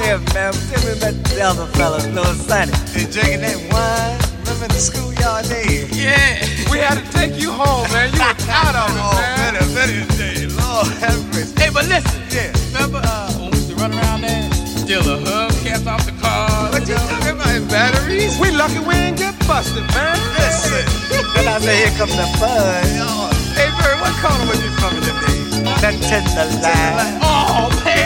Yeah, 0.07 0.23
man. 0.31 0.55
Then 0.71 0.79
we 0.87 0.95
met 1.03 1.19
the 1.27 1.43
other 1.43 1.67
fellas, 1.75 2.07
Little 2.07 2.31
Sonny. 2.31 2.71
And 2.95 3.11
drinking 3.11 3.43
that 3.43 3.59
wine. 3.67 4.15
Remember 4.47 4.71
the 4.71 4.79
schoolyard 4.79 5.43
days? 5.51 5.91
Yeah. 5.91 6.47
We 6.71 6.79
had 6.79 6.95
to 6.95 7.03
take 7.11 7.35
you 7.35 7.51
home, 7.51 7.91
man. 7.91 8.15
You 8.15 8.23
were 8.23 8.39
out 8.47 8.71
of 8.71 8.87
it, 8.87 9.03
man. 9.03 9.59
Oh, 9.59 9.67
better, 9.67 9.67
better 9.75 10.07
day. 10.15 10.47
Lord 10.47 10.87
have 11.03 11.19
mercy. 11.35 11.51
Hey, 11.59 11.67
but 11.75 11.91
listen. 11.91 12.23
Yeah. 12.31 12.55
Remember 12.71 13.03
uh, 13.03 13.35
when 13.35 13.51
we 13.51 13.59
used 13.59 13.67
to 13.67 13.75
run 13.75 13.91
around 13.91 14.23
there? 14.23 14.47
Steal 14.79 15.03
the 15.03 15.19
hubcaps 15.27 15.83
off 15.83 16.07
the 16.07 16.15
car. 16.23 16.71
What 16.71 16.87
you 16.87 16.95
talking 16.95 17.35
about? 17.35 17.67
Batteries? 17.67 18.39
We 18.39 18.55
lucky 18.55 18.79
we 18.79 18.95
ain't 18.95 19.19
get 19.19 19.35
busted, 19.43 19.83
man. 19.91 20.15
Listen. 20.39 20.87
then 21.35 21.51
I 21.51 21.59
say, 21.59 21.83
here 21.83 21.91
comes 21.99 22.15
the 22.15 22.31
fun. 22.39 22.79
Hey, 23.59 23.67
Bird, 23.75 23.99
what 23.99 24.15
corner 24.23 24.47
was 24.47 24.63
you 24.63 24.71
from 24.79 24.95
in 24.95 25.03
the 25.03 25.11
days? 25.27 25.51
That 25.83 25.99
tender 25.99 26.47
line. 26.63 27.19
Oh, 27.19 27.67
man. 27.83 27.96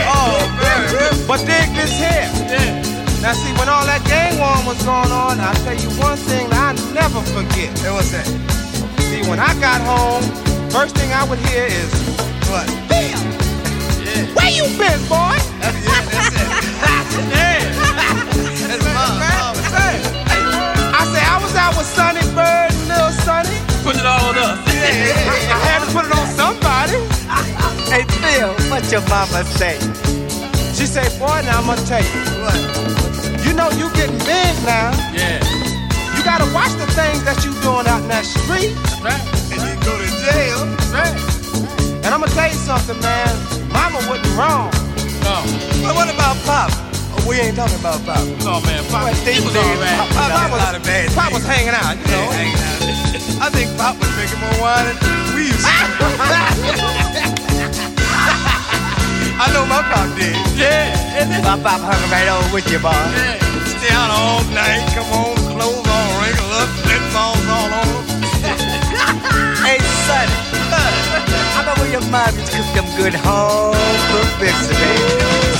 But 1.27 1.39
dig 1.47 1.71
this 1.71 1.95
here. 1.95 2.27
Yeah. 2.51 2.83
Now, 3.21 3.31
see, 3.31 3.53
when 3.55 3.69
all 3.69 3.85
that 3.85 4.03
gang 4.03 4.35
war 4.35 4.51
was 4.67 4.81
going 4.83 5.13
on, 5.13 5.39
I'll 5.39 5.55
tell 5.63 5.77
you 5.77 5.87
one 5.95 6.17
thing 6.17 6.49
that 6.49 6.75
I 6.75 6.91
never 6.91 7.21
forget. 7.31 7.71
It 7.85 7.93
was 7.93 8.11
that. 8.11 8.27
See, 9.07 9.23
when 9.29 9.39
I 9.39 9.55
got 9.63 9.79
home, 9.87 10.25
first 10.73 10.97
thing 10.97 11.13
I 11.13 11.23
would 11.23 11.39
hear 11.47 11.63
is, 11.69 11.91
what? 12.51 12.67
Bill! 12.91 13.15
Yeah. 14.03 14.27
Where 14.35 14.51
you 14.51 14.67
been, 14.75 14.99
boy? 15.07 15.37
yeah, 15.63 16.03
that's 16.83 17.15
it. 17.15 17.27
yeah. 17.31 17.71
That's 18.71 18.83
mom, 18.87 19.19
mom. 19.19 19.53
I 20.91 21.03
say, 21.11 21.23
I 21.23 21.39
was 21.43 21.55
out 21.55 21.75
with 21.77 21.87
Sonny 21.87 22.23
Bird 22.35 22.71
and 22.71 22.87
Lil 22.91 23.11
Sonny. 23.23 23.57
Put 23.83 23.95
it 23.95 24.05
all 24.05 24.31
on 24.31 24.37
us. 24.37 24.59
Yeah, 24.67 25.55
I 25.55 25.59
had 25.63 25.85
to 25.85 25.91
put 25.91 26.05
it 26.07 26.13
on 26.15 26.27
somebody. 26.35 26.99
hey, 27.91 28.03
Phil, 28.19 28.51
what 28.71 28.83
your 28.91 29.01
mama 29.07 29.43
say? 29.43 29.77
She 30.91 30.99
say, 30.99 31.19
boy, 31.23 31.39
now 31.47 31.63
I'm 31.63 31.71
gonna 31.71 31.79
tell 31.87 32.03
you. 32.03 32.19
What? 32.43 32.51
You 33.47 33.55
know 33.55 33.71
you 33.79 33.87
getting 33.95 34.19
big 34.27 34.51
now. 34.67 34.91
Yeah. 35.15 35.39
You 36.19 36.21
gotta 36.27 36.43
watch 36.51 36.75
the 36.75 36.83
things 36.91 37.23
that 37.23 37.47
you 37.47 37.55
doing 37.63 37.87
out 37.87 38.03
in 38.03 38.11
that 38.11 38.27
street. 38.27 38.75
Right. 38.99 39.23
And 39.55 39.63
you 39.63 39.71
go 39.87 39.95
to 39.95 40.09
jail. 40.27 40.67
Right. 40.91 41.15
And 42.03 42.11
I'm 42.11 42.19
gonna 42.19 42.35
tell 42.35 42.51
you 42.51 42.59
something, 42.59 42.99
man. 42.99 43.31
Mama 43.71 44.03
wasn't 44.03 44.35
wrong. 44.35 44.67
No. 45.23 45.39
But 45.79 45.95
what 45.95 46.11
about 46.11 46.35
Pop? 46.43 46.67
Oh, 47.15 47.23
we 47.23 47.39
ain't 47.39 47.55
talking 47.55 47.79
about 47.79 48.03
Pop. 48.03 48.27
No, 48.43 48.59
man. 48.67 48.83
Pop, 48.91 49.07
well, 49.07 49.15
he 49.15 49.39
was 49.39 49.55
all 49.55 49.63
right. 49.79 49.95
Pop, 49.95 50.11
Pop, 50.11 50.27
Pop, 50.27 50.51
was, 50.51 50.59
a 50.59 50.65
lot 50.67 50.75
of 50.75 50.83
bad 50.83 51.07
Pop 51.15 51.31
was 51.31 51.47
hanging 51.47 51.71
out, 51.71 51.95
you 51.95 52.03
know. 52.11 52.19
Yeah, 52.19 52.35
hanging 52.35 52.59
out. 52.67 53.39
I 53.39 53.47
think 53.47 53.71
Pop 53.79 53.95
was 53.95 54.11
drinking 54.11 54.43
more 54.43 54.59
wine 54.59 54.91
than 54.91 54.99
we 55.39 55.55
used 55.55 55.63
to. 55.63 57.31
I 59.41 59.49
know 59.53 59.65
my 59.65 59.81
pop 59.81 60.05
did. 60.13 60.37
Yeah. 60.53 60.93
My 61.41 61.57
pop 61.57 61.81
hung 61.81 61.97
right 62.13 62.29
over 62.29 62.53
with 62.53 62.69
you, 62.69 62.77
boy. 62.77 62.93
Yeah. 62.93 63.41
Stay 63.65 63.89
out 63.89 64.13
all 64.13 64.45
night, 64.53 64.85
come 64.93 65.09
on, 65.09 65.33
clothes 65.49 65.81
all 65.81 66.09
wrinkled 66.21 66.53
up, 66.61 66.69
flip 66.85 67.01
balls 67.09 67.41
all 67.49 67.73
on 67.73 68.05
Hey, 69.65 69.81
son, 70.05 70.29
look, 70.69 71.25
I 71.57 71.65
know 71.65 71.89
your 71.89 72.05
mom 72.13 72.37
used 72.37 72.51
to 72.53 72.61
cook 72.61 72.85
them 72.85 72.85
good 72.95 73.15
home 73.15 73.73
cooked 74.13 74.37
today. 74.69 75.50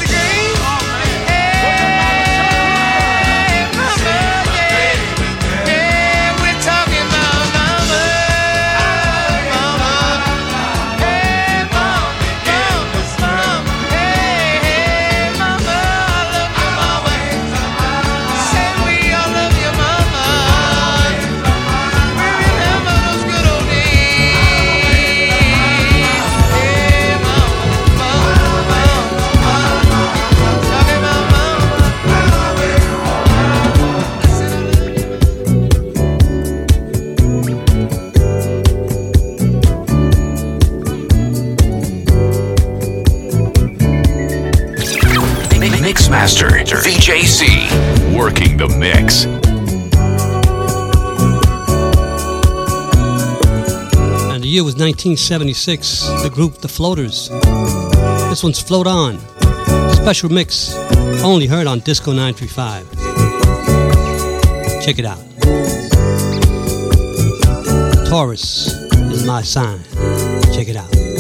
VJC. 46.84 48.18
Working 48.18 48.58
the 48.58 48.68
mix. 48.68 49.26
And 54.32 54.44
the 54.44 54.48
year 54.48 54.64
was 54.64 54.74
1976. 54.74 56.02
The 56.24 56.32
group 56.34 56.58
The 56.58 56.68
Floaters. 56.68 57.30
This 58.30 58.42
one's 58.44 58.60
Float 58.60 58.88
On. 58.88 59.20
Special 59.94 60.30
mix. 60.30 60.74
Only 61.24 61.46
heard 61.46 61.68
on 61.68 61.82
Disco 61.82 62.14
935. 62.14 62.90
Check 64.84 64.98
it 64.98 65.06
out. 65.06 65.20
Taurus 68.08 68.74
is 69.14 69.24
my 69.24 69.44
sign. 69.44 69.84
Check 70.52 70.68
it 70.68 70.76
out. 70.76 71.11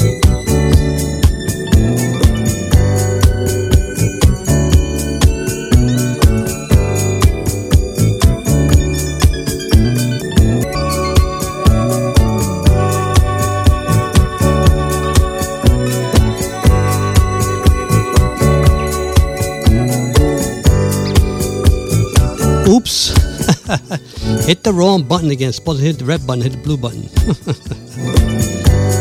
Hit 24.62 24.72
the 24.72 24.78
wrong 24.78 25.02
button 25.04 25.32
again. 25.32 25.52
Supposed 25.52 25.80
to 25.80 25.86
hit 25.86 25.98
the 25.98 26.06
red 26.06 26.26
button, 26.28 26.44
hit 26.44 26.52
the 26.52 26.58
blue 26.60 26.78
button. 26.78 27.02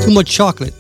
Too 0.05 0.15
much 0.15 0.31
chocolate. 0.31 0.75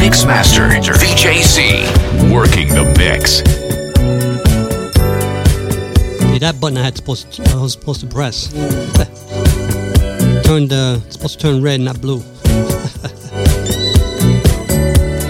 Mixmaster 0.00 0.80
VJC. 0.80 1.99
The 2.74 2.84
mix. 2.98 3.42
See, 6.32 6.38
that 6.38 6.60
button 6.60 6.78
I 6.78 6.82
had 6.84 6.96
supposed 6.96 7.32
to, 7.32 7.42
I 7.50 7.60
was 7.60 7.72
supposed 7.72 8.00
to 8.00 8.06
press. 8.06 8.52
Turned 10.44 10.72
uh, 10.72 11.00
supposed 11.10 11.40
to 11.40 11.46
turn 11.46 11.62
red, 11.62 11.80
not 11.80 12.00
blue. 12.00 12.18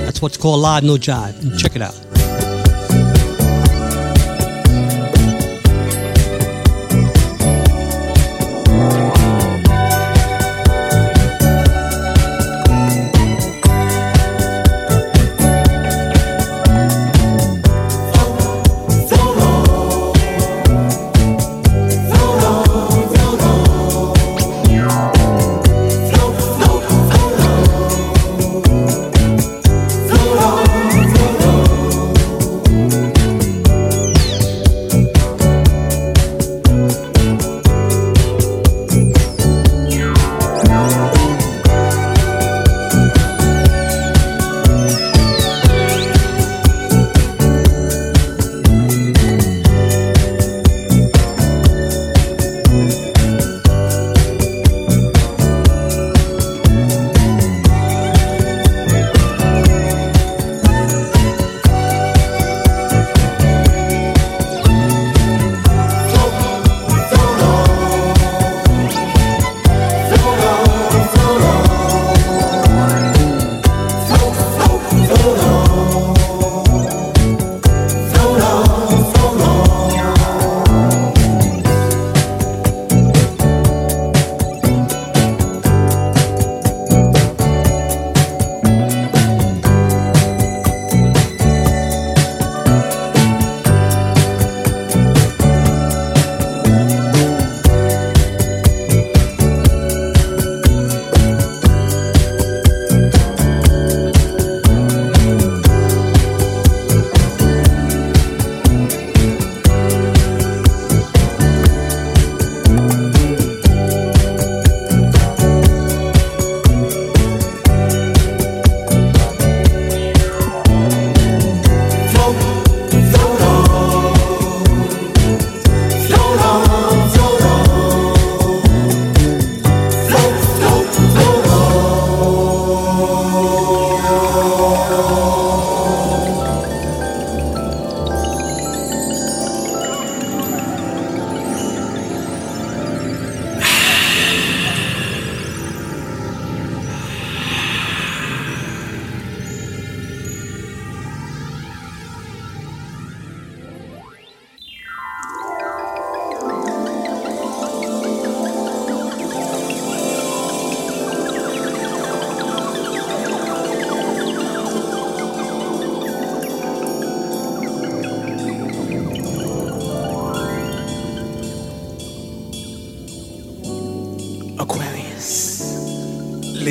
That's 0.04 0.20
what's 0.22 0.36
called 0.36 0.60
live 0.60 0.82
no 0.82 0.96
jive. 0.96 1.58
Check 1.58 1.76
it 1.76 1.82
out. 1.82 2.09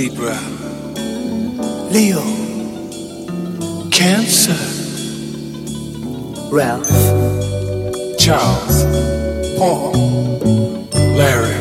Libra. 0.02 0.40
Leo. 1.92 2.24
Cancer. 3.92 4.56
Ralph. 6.50 6.88
Charles. 8.18 8.86
Paul. 9.58 9.92
Larry. 11.18 11.59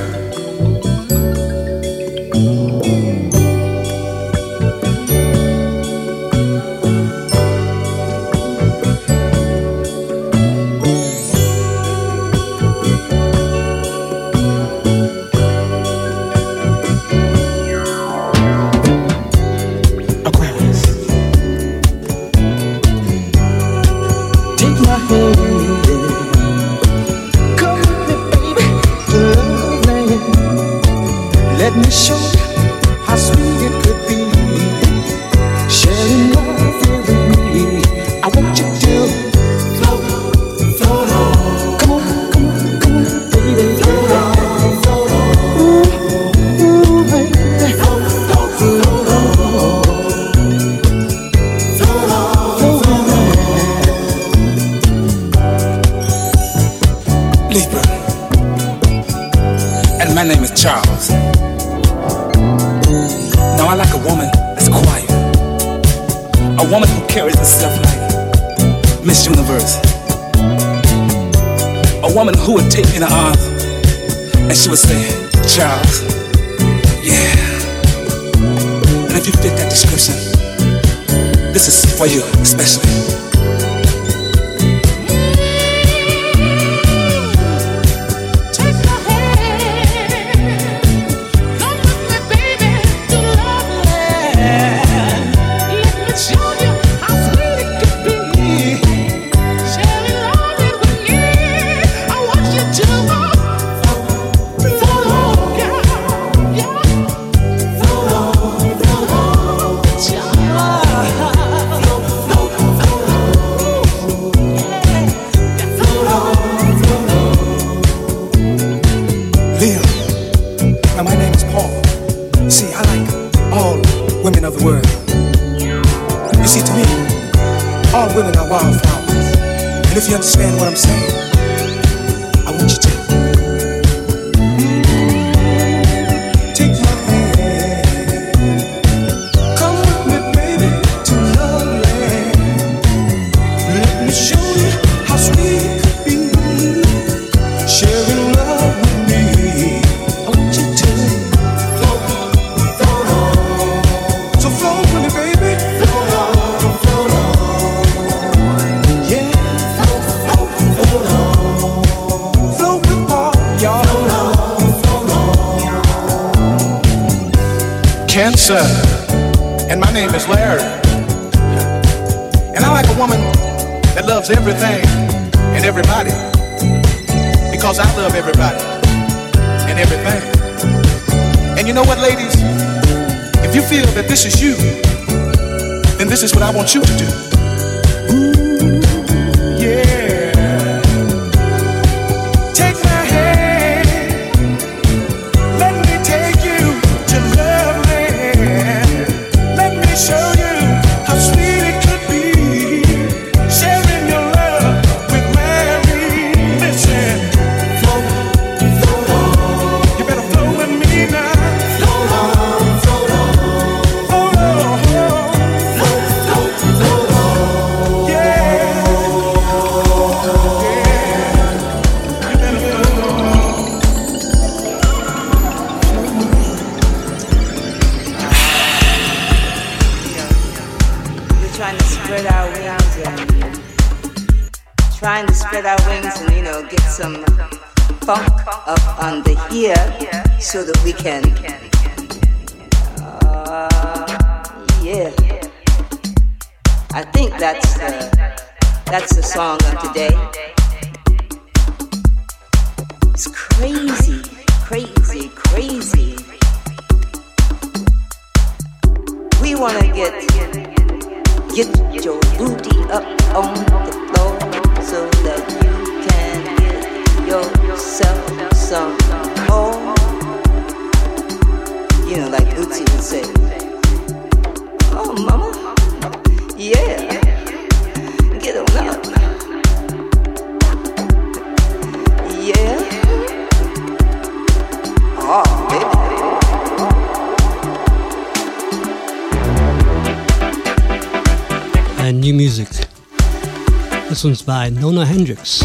by 294.48 294.70
Nona 294.70 295.04
Hendryx. 295.04 295.62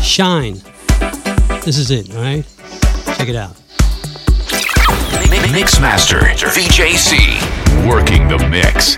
Shine. 0.00 0.54
This 1.64 1.78
is 1.78 1.90
it, 1.90 2.14
alright? 2.14 2.46
Check 3.16 3.28
it 3.28 3.34
out. 3.34 3.56
Mixmaster 5.50 6.20
VJC, 6.54 7.88
working 7.88 8.28
the 8.28 8.38
mix. 8.48 8.96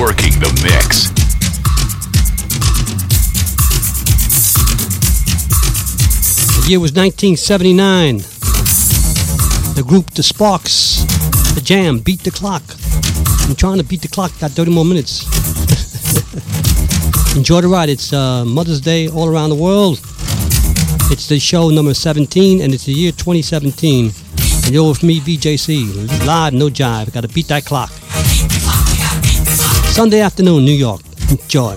Working 0.00 0.32
the 0.40 0.48
mix. 0.64 1.10
The 6.56 6.70
year 6.70 6.80
was 6.80 6.94
1979. 6.94 8.18
The 9.74 9.84
group 9.86 10.10
The 10.12 10.22
Sparks, 10.22 11.04
The 11.54 11.60
Jam, 11.62 11.98
Beat 11.98 12.20
the 12.20 12.30
Clock. 12.30 12.62
I'm 13.46 13.54
trying 13.54 13.76
to 13.76 13.84
beat 13.84 14.00
the 14.00 14.08
clock, 14.08 14.32
got 14.40 14.52
30 14.52 14.70
more 14.70 14.86
minutes. 14.86 15.24
Enjoy 17.36 17.60
the 17.60 17.68
ride. 17.68 17.90
It's 17.90 18.12
uh, 18.12 18.44
Mother's 18.46 18.80
Day 18.80 19.08
all 19.08 19.28
around 19.28 19.50
the 19.50 19.56
world. 19.56 19.98
It's 21.12 21.28
the 21.28 21.38
show 21.38 21.68
number 21.68 21.92
17, 21.92 22.62
and 22.62 22.72
it's 22.72 22.86
the 22.86 22.92
year 22.92 23.12
2017. 23.12 24.12
And 24.64 24.70
you're 24.70 24.88
with 24.88 25.02
me, 25.02 25.20
VJC. 25.20 26.26
Live, 26.26 26.54
no 26.54 26.70
jive. 26.70 27.12
Got 27.12 27.22
to 27.22 27.28
beat 27.28 27.48
that 27.48 27.66
clock. 27.66 27.90
Sunday 29.90 30.20
afternoon, 30.20 30.64
New 30.64 30.72
York. 30.72 31.00
Enjoy. 31.30 31.76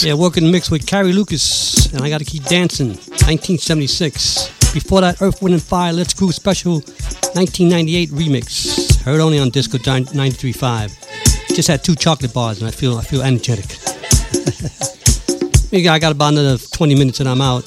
Yeah, 0.00 0.14
working 0.14 0.52
mix 0.52 0.70
with 0.70 0.86
Carrie 0.86 1.12
Lucas, 1.12 1.92
and 1.92 2.02
I 2.02 2.08
Gotta 2.08 2.24
Keep 2.24 2.44
Dancing, 2.44 2.90
1976. 2.90 4.72
Before 4.72 5.00
that, 5.00 5.20
Earth, 5.20 5.42
Wind, 5.42 5.54
and 5.54 5.62
Fire, 5.62 5.92
Let's 5.92 6.14
Groove 6.14 6.36
Special, 6.36 6.74
1998 6.74 8.10
remix. 8.10 9.02
Heard 9.02 9.20
only 9.20 9.40
on 9.40 9.50
Disco 9.50 9.76
93.5. 9.78 11.56
Just 11.56 11.66
had 11.66 11.82
two 11.82 11.96
chocolate 11.96 12.32
bars, 12.32 12.60
and 12.60 12.68
I 12.68 12.70
feel 12.70 12.96
I 12.96 13.02
feel 13.02 13.22
energetic. 13.22 13.66
Maybe 15.72 15.88
I 15.88 15.98
got 15.98 16.12
about 16.12 16.34
another 16.34 16.58
20 16.58 16.94
minutes 16.94 17.18
and 17.18 17.28
I'm 17.28 17.40
out. 17.40 17.66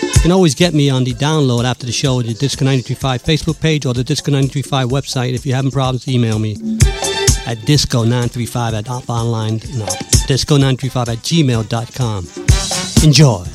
You 0.00 0.20
can 0.22 0.30
always 0.30 0.54
get 0.54 0.74
me 0.74 0.90
on 0.90 1.02
the 1.02 1.14
download 1.14 1.64
after 1.64 1.86
the 1.86 1.92
show 1.92 2.20
at 2.20 2.26
the 2.26 2.34
Disco 2.34 2.64
935 2.64 3.24
Facebook 3.24 3.60
page 3.60 3.84
or 3.84 3.94
the 3.94 4.04
Disco 4.04 4.30
935 4.30 4.90
website. 4.90 5.34
If 5.34 5.44
you're 5.44 5.56
having 5.56 5.72
problems, 5.72 6.06
email 6.06 6.38
me 6.38 6.52
at 7.46 7.58
disco935 7.58 8.72
at 8.72 8.88
online, 8.88 9.60
no, 9.76 9.86
disco935 10.26 11.08
at 11.08 11.18
gmail.com. 11.18 12.26
Enjoy. 13.04 13.53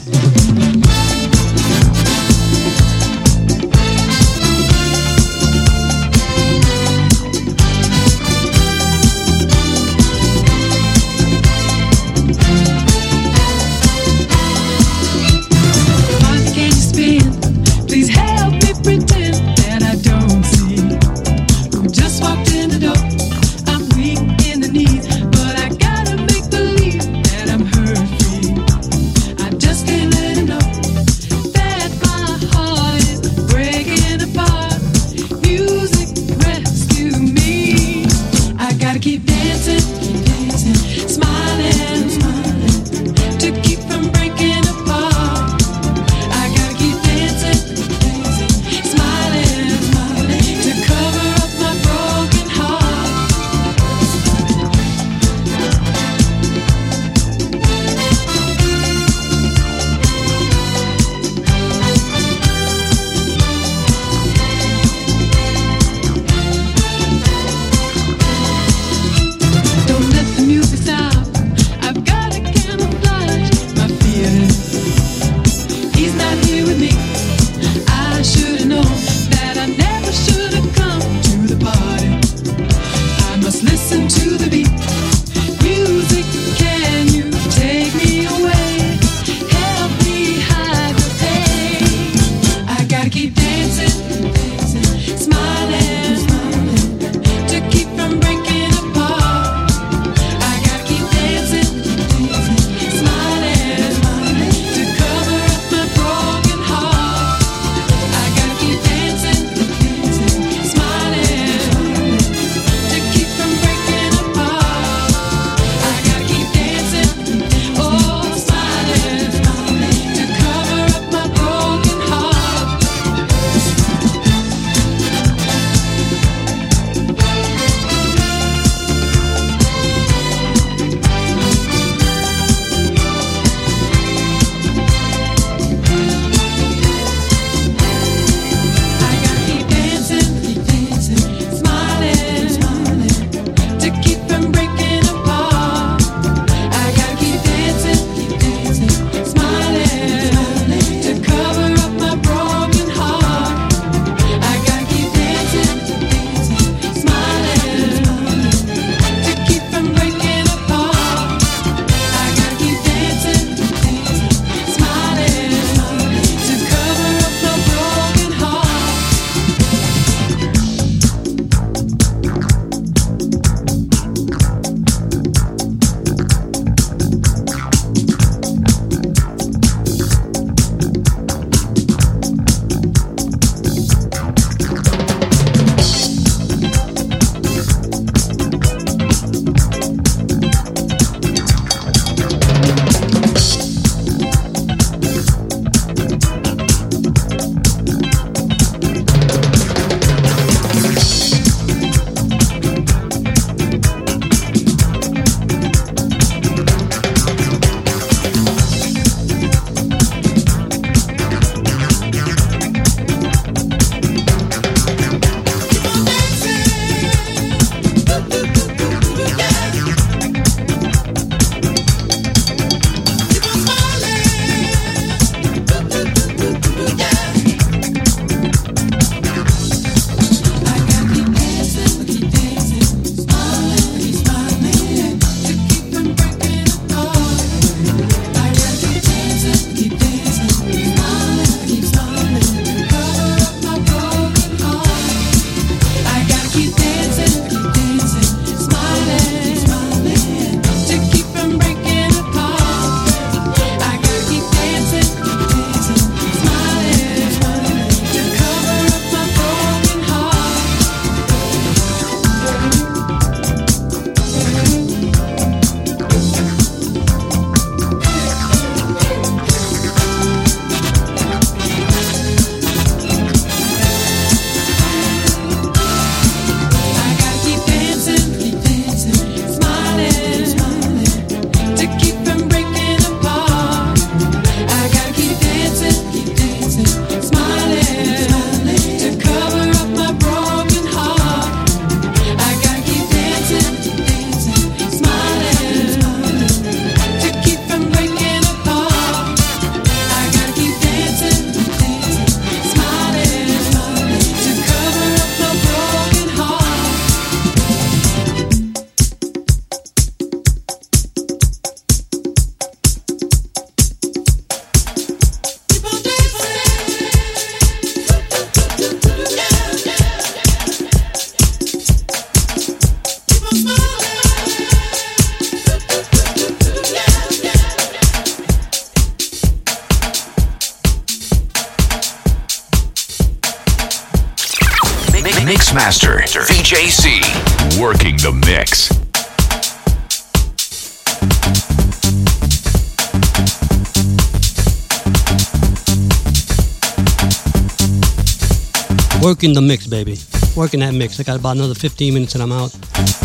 Working 349.39 349.53
the 349.53 349.61
mix, 349.61 349.87
baby. 349.87 350.17
Working 350.57 350.81
that 350.81 350.93
mix. 350.93 351.17
I 351.17 351.23
got 351.23 351.39
about 351.39 351.55
another 351.55 351.73
15 351.73 352.13
minutes 352.13 352.33
and 352.33 352.43
I'm 352.43 352.51
out. 352.51 352.73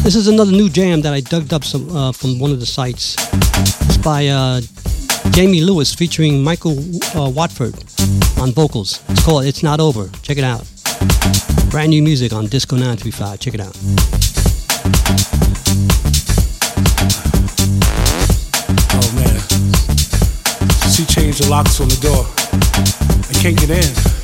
This 0.05 0.15
is 0.15 0.29
another 0.29 0.53
new 0.53 0.69
jam 0.69 1.01
that 1.01 1.13
I 1.13 1.19
dug 1.19 1.53
up 1.53 1.65
some 1.65 1.91
uh, 1.91 2.13
from 2.13 2.39
one 2.39 2.53
of 2.53 2.61
the 2.61 2.67
sites. 2.67 3.17
It's 3.89 3.97
by 3.97 4.29
uh, 4.29 4.61
Jamie 5.33 5.63
Lewis 5.63 5.93
featuring 5.93 6.41
Michael 6.41 6.79
uh, 7.17 7.29
Watford 7.31 7.75
on 8.39 8.53
vocals. 8.53 9.03
It's 9.09 9.25
called 9.25 9.45
It's 9.45 9.65
Not 9.65 9.81
Over. 9.81 10.09
Check 10.23 10.39
it 10.39 10.45
out. 10.45 10.63
Brand 11.69 11.91
new 11.91 12.01
music 12.01 12.33
on 12.33 12.47
Disco 12.47 12.77
935. 12.77 13.41
Check 13.41 13.55
it 13.55 13.61
out. 13.61 13.77
Oh 18.95 19.11
man. 19.19 19.41
She 20.93 21.05
changed 21.07 21.43
the 21.43 21.49
locks 21.51 21.81
on 21.81 21.89
the 21.89 21.99
door. 22.01 22.25
I 23.29 23.43
can't 23.43 23.59
get 23.59 23.71
in. 23.71 24.24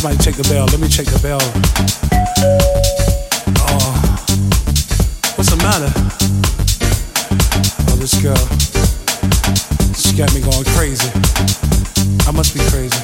Somebody 0.00 0.24
check 0.24 0.34
the 0.34 0.48
bell. 0.48 0.64
Let 0.64 0.80
me 0.80 0.88
check 0.88 1.04
the 1.04 1.20
bell. 1.20 1.44
Oh. 3.68 3.92
What's 5.36 5.52
the 5.52 5.60
matter? 5.60 5.92
Oh, 7.84 8.00
this 8.00 8.16
girl. 8.16 8.40
She 9.92 10.16
got 10.16 10.32
me 10.32 10.40
going 10.40 10.64
crazy. 10.72 11.04
I 12.24 12.32
must 12.32 12.56
be 12.56 12.64
crazy. 12.72 12.96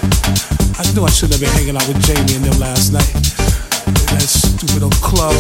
I 0.81 0.89
knew 0.97 1.05
I 1.05 1.13
shouldn't 1.13 1.37
have 1.37 1.45
been 1.45 1.53
hanging 1.53 1.77
out 1.77 1.85
with 1.85 2.01
Jamie 2.01 2.33
and 2.33 2.49
them 2.49 2.57
last 2.57 2.97
night. 2.97 3.13
That 4.17 4.25
stupid 4.25 4.81
old 4.81 4.97
club 5.05 5.37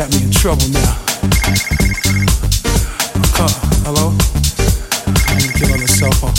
got 0.00 0.08
me 0.16 0.24
in 0.24 0.32
trouble 0.32 0.64
now. 0.72 0.96
Uh, 3.36 3.52
hello? 3.84 4.16
I'm 5.28 5.44
gonna 5.44 5.60
get 5.60 5.76
on 5.76 5.80
the 5.84 5.92
cell 5.92 6.16
phone. 6.16 6.32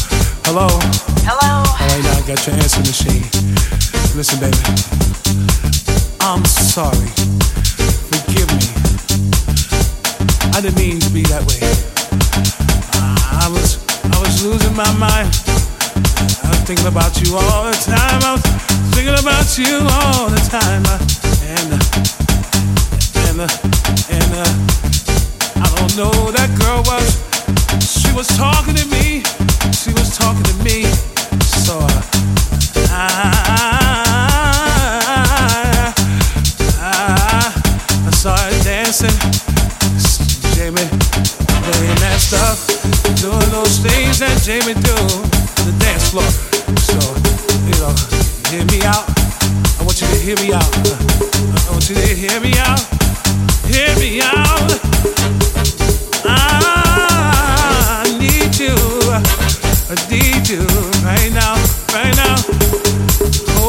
Hello? 0.49 0.65
Hello? 1.29 1.61
All 1.61 1.77
right, 1.77 2.01
now 2.01 2.17
I 2.17 2.25
got 2.25 2.41
your 2.49 2.57
answer 2.57 2.81
machine. 2.81 3.78
Listen, 4.15 4.39
baby. 4.39 4.57
I'm 6.21 6.43
sorry. 6.45 7.07
Forgive 8.09 8.49
me. 8.51 8.65
I 10.53 10.61
didn't 10.61 10.77
mean 10.77 10.99
to 10.99 11.09
be 11.09 11.23
that 11.29 11.45
way. 11.47 11.59
I 13.41 13.47
was, 13.49 13.77
I 14.03 14.19
was 14.19 14.43
losing 14.43 14.75
my 14.75 14.91
mind. 14.97 15.29
Thinking 16.69 16.85
about 16.85 17.19
you 17.21 17.35
all 17.35 17.63
the 17.65 17.73
time. 17.81 18.21
I 18.21 18.33
was 18.33 18.43
thinking 18.93 19.17
about 19.17 19.57
you 19.57 19.81
all 19.89 20.29
the 20.29 20.43
time. 20.53 20.85
And, 21.49 21.73
and, 23.25 23.41
and, 24.13 24.31
I 25.57 25.67
don't 25.77 25.97
know 25.97 26.29
that 26.31 26.49
girl 26.61 26.83
was. 26.85 27.17
She 27.81 28.13
was 28.13 28.27
talking 28.37 28.75
to 28.75 28.85
me. 28.85 28.98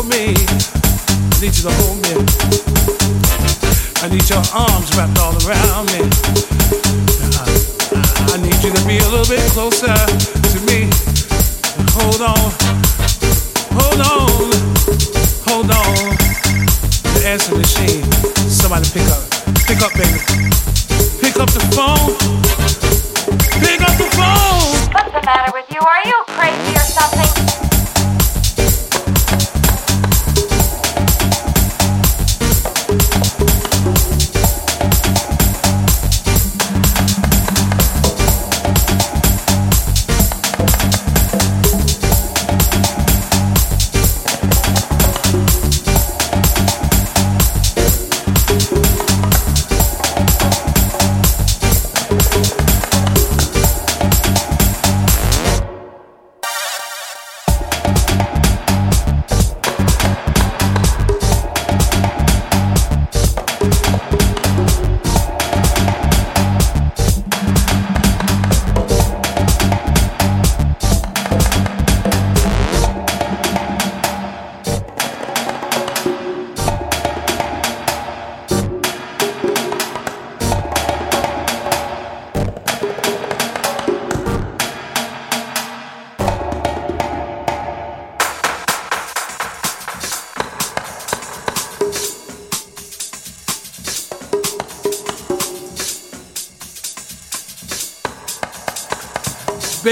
Hold 0.01 0.13
me. 0.13 0.33
I 0.33 1.37
need 1.45 1.53
you 1.53 1.69
to 1.69 1.75
hold 1.85 2.01
me. 2.01 2.17
I 4.01 4.09
need 4.09 4.25
your 4.33 4.41
arms 4.57 4.89
wrapped 4.97 5.19
all 5.21 5.37
around 5.45 5.93
me. 5.93 6.09
I, 7.37 7.45
I 8.33 8.37
need 8.41 8.57
you 8.65 8.73
to 8.73 8.83
be 8.89 8.97
a 8.97 9.09
little 9.13 9.29
bit 9.29 9.45
closer 9.53 9.93
to 9.93 10.59
me. 10.65 10.89
Hold 12.01 12.25
on. 12.25 12.49
Hold 13.77 14.01
on. 14.01 14.49
Hold 15.45 15.69
on. 15.69 16.17
The 17.13 17.21
answer 17.27 17.55
machine. 17.55 18.01
Somebody 18.49 18.89
pick 18.89 19.05
up. 19.13 19.21
Pick 19.69 19.85
up, 19.85 19.93
baby. 20.01 20.17
Pick 21.21 21.37
up 21.37 21.53
the 21.53 21.61
phone. 21.77 22.17
Pick 23.61 23.83
up 23.83 23.99
the 24.01 24.09
phone. 24.17 24.81
What's 24.97 25.13
the 25.13 25.21
matter 25.27 25.53
with 25.53 25.69
you? 25.69 25.81
Are 25.85 26.03
you 26.09 26.17
crazy 26.27 26.75
or 26.75 26.89
something? 26.89 27.70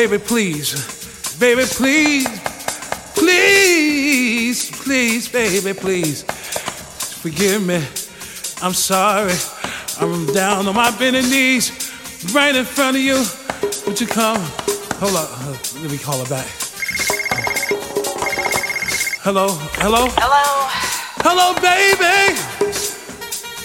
Baby, 0.09 0.25
please. 0.25 1.39
Baby, 1.39 1.65
please. 1.65 2.27
Please, 3.15 4.71
please, 4.71 5.29
baby, 5.29 5.79
please. 5.79 6.23
Forgive 7.21 7.67
me. 7.67 7.85
I'm 8.63 8.73
sorry. 8.73 9.35
I'm 10.01 10.25
down 10.33 10.67
on 10.67 10.75
my 10.75 10.97
bending 10.99 11.29
knees 11.29 11.93
right 12.33 12.57
in 12.57 12.65
front 12.65 12.97
of 12.97 13.03
you. 13.03 13.23
Would 13.87 14.01
you 14.01 14.07
come? 14.07 14.41
Hold 14.95 15.17
up. 15.17 15.75
Let 15.83 15.91
me 15.91 15.99
call 15.99 16.25
her 16.25 16.31
back. 16.31 16.49
Hello? 19.21 19.49
Hello? 19.77 20.07
Hello? 20.17 20.69
Hello, 21.21 21.53
baby. 21.61 22.33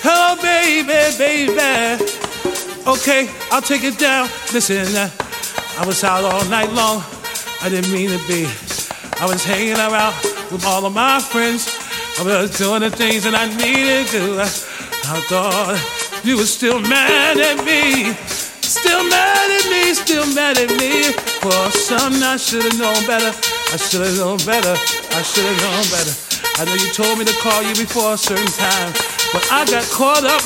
Hello, 0.03 0.35
baby, 0.41 1.17
baby. 1.17 2.03
Okay, 2.85 3.29
I'll 3.49 3.61
take 3.61 3.85
it 3.85 3.97
down. 3.97 4.27
Listen, 4.51 4.93
uh, 4.93 5.09
I 5.75 5.85
was 5.85 6.03
out 6.03 6.23
all 6.23 6.45
night 6.49 6.71
long. 6.73 7.03
I 7.61 7.69
didn't 7.69 7.91
mean 7.91 8.09
to 8.09 8.21
be. 8.27 8.45
I 9.19 9.25
was 9.25 9.43
hanging 9.43 9.73
around 9.73 10.13
with 10.51 10.65
all 10.65 10.85
of 10.85 10.93
my 10.93 11.19
friends. 11.19 11.65
I 12.19 12.23
was 12.23 12.57
doing 12.57 12.81
the 12.81 12.91
things 12.91 13.23
that 13.23 13.33
I 13.33 13.49
needed 13.57 14.05
to. 14.13 14.41
I 14.41 15.17
thought 15.25 16.21
you 16.23 16.37
were 16.37 16.45
still 16.45 16.79
mad 16.79 17.37
at 17.39 17.65
me. 17.65 18.13
Still 18.61 19.03
mad 19.09 19.49
at 19.49 19.65
me, 19.69 19.93
still 19.93 20.25
mad 20.35 20.57
at 20.57 20.69
me. 20.77 21.11
For 21.41 21.51
something 21.73 22.21
I 22.21 22.37
should 22.37 22.63
have 22.63 22.77
known 22.77 23.01
better. 23.09 23.33
I 23.73 23.77
should 23.77 24.05
have 24.05 24.17
known 24.17 24.37
better. 24.45 24.77
I 24.77 25.21
should 25.25 25.45
have 25.45 25.57
known 25.57 25.85
better. 25.89 26.13
I 26.61 26.65
know 26.69 26.77
you 26.77 26.93
told 26.93 27.17
me 27.17 27.25
to 27.25 27.35
call 27.41 27.63
you 27.63 27.73
before 27.73 28.13
a 28.13 28.17
certain 28.17 28.45
time, 28.53 28.93
but 29.33 29.41
I 29.49 29.65
got 29.65 29.83
caught 29.89 30.23
up. 30.23 30.45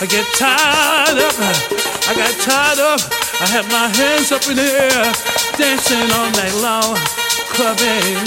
I 0.00 0.06
get 0.08 0.24
tied 0.40 1.20
up. 1.20 1.36
I 2.08 2.12
got 2.16 2.32
tied 2.40 2.80
up. 2.80 3.21
I 3.40 3.46
have 3.46 3.68
my 3.70 3.88
hands 3.88 4.32
up 4.32 4.46
in 4.48 4.56
the 4.56 4.62
air, 4.62 5.12
dancing 5.56 6.10
all 6.12 6.30
night 6.36 6.54
long, 6.60 6.96
clubbing. 7.54 8.26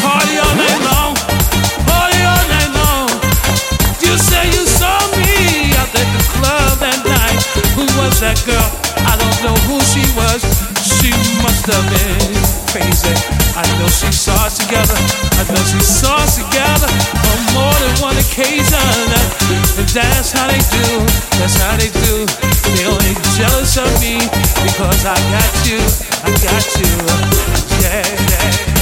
Party 0.00 0.38
all 0.38 0.54
night 0.56 0.80
long, 0.90 1.14
party 1.86 2.20
all 2.22 2.44
night 2.48 2.70
long. 2.78 3.08
You 4.00 4.16
say 4.18 4.46
you 4.46 4.64
saw 4.66 4.98
me 5.16 5.74
out 5.76 5.92
at 5.94 6.08
the 6.14 6.22
club 6.34 6.78
that 6.78 7.00
night. 7.04 7.42
Who 7.74 7.84
was 7.98 8.20
that 8.20 8.42
girl? 8.46 8.81
I 9.08 9.14
don't 9.18 9.38
know 9.42 9.56
who 9.68 9.80
she 9.82 10.04
was. 10.14 10.42
She 10.82 11.10
must 11.42 11.66
have 11.66 11.86
been 11.90 12.34
crazy. 12.70 13.14
I 13.54 13.64
know 13.78 13.88
she 13.88 14.10
saw 14.12 14.34
us 14.46 14.58
together. 14.58 14.96
I 15.38 15.42
know 15.50 15.62
she 15.64 15.80
saw 15.80 16.16
us 16.22 16.36
together 16.38 16.88
on 16.88 17.38
more 17.54 17.76
than 17.82 17.94
one 18.00 18.16
occasion. 18.16 18.78
And 19.78 19.88
that's 19.88 20.32
how 20.32 20.46
they 20.48 20.62
do. 20.70 20.86
That's 21.38 21.56
how 21.60 21.76
they 21.76 21.90
do. 21.90 22.26
They 22.74 22.86
only 22.86 23.14
jealous 23.36 23.76
of 23.76 23.90
me 24.00 24.18
because 24.64 25.04
I 25.04 25.16
got 25.30 25.52
you. 25.68 25.80
I 26.24 26.30
got 26.40 26.64
you. 26.80 26.92
Yeah, 27.82 28.02
yeah, 28.06 28.76
yeah. 28.76 28.81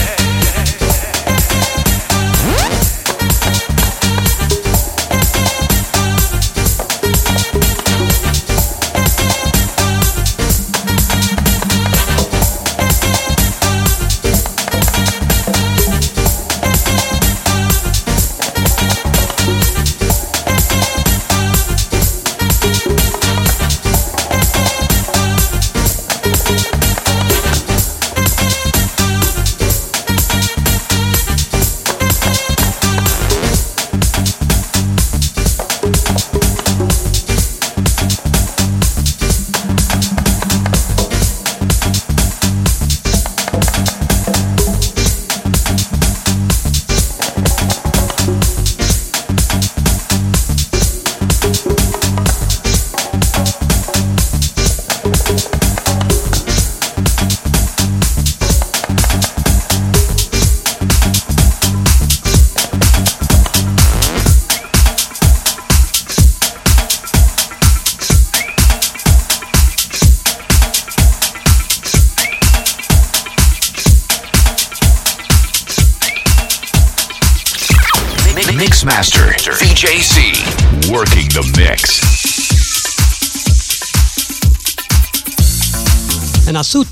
And 86.73 86.87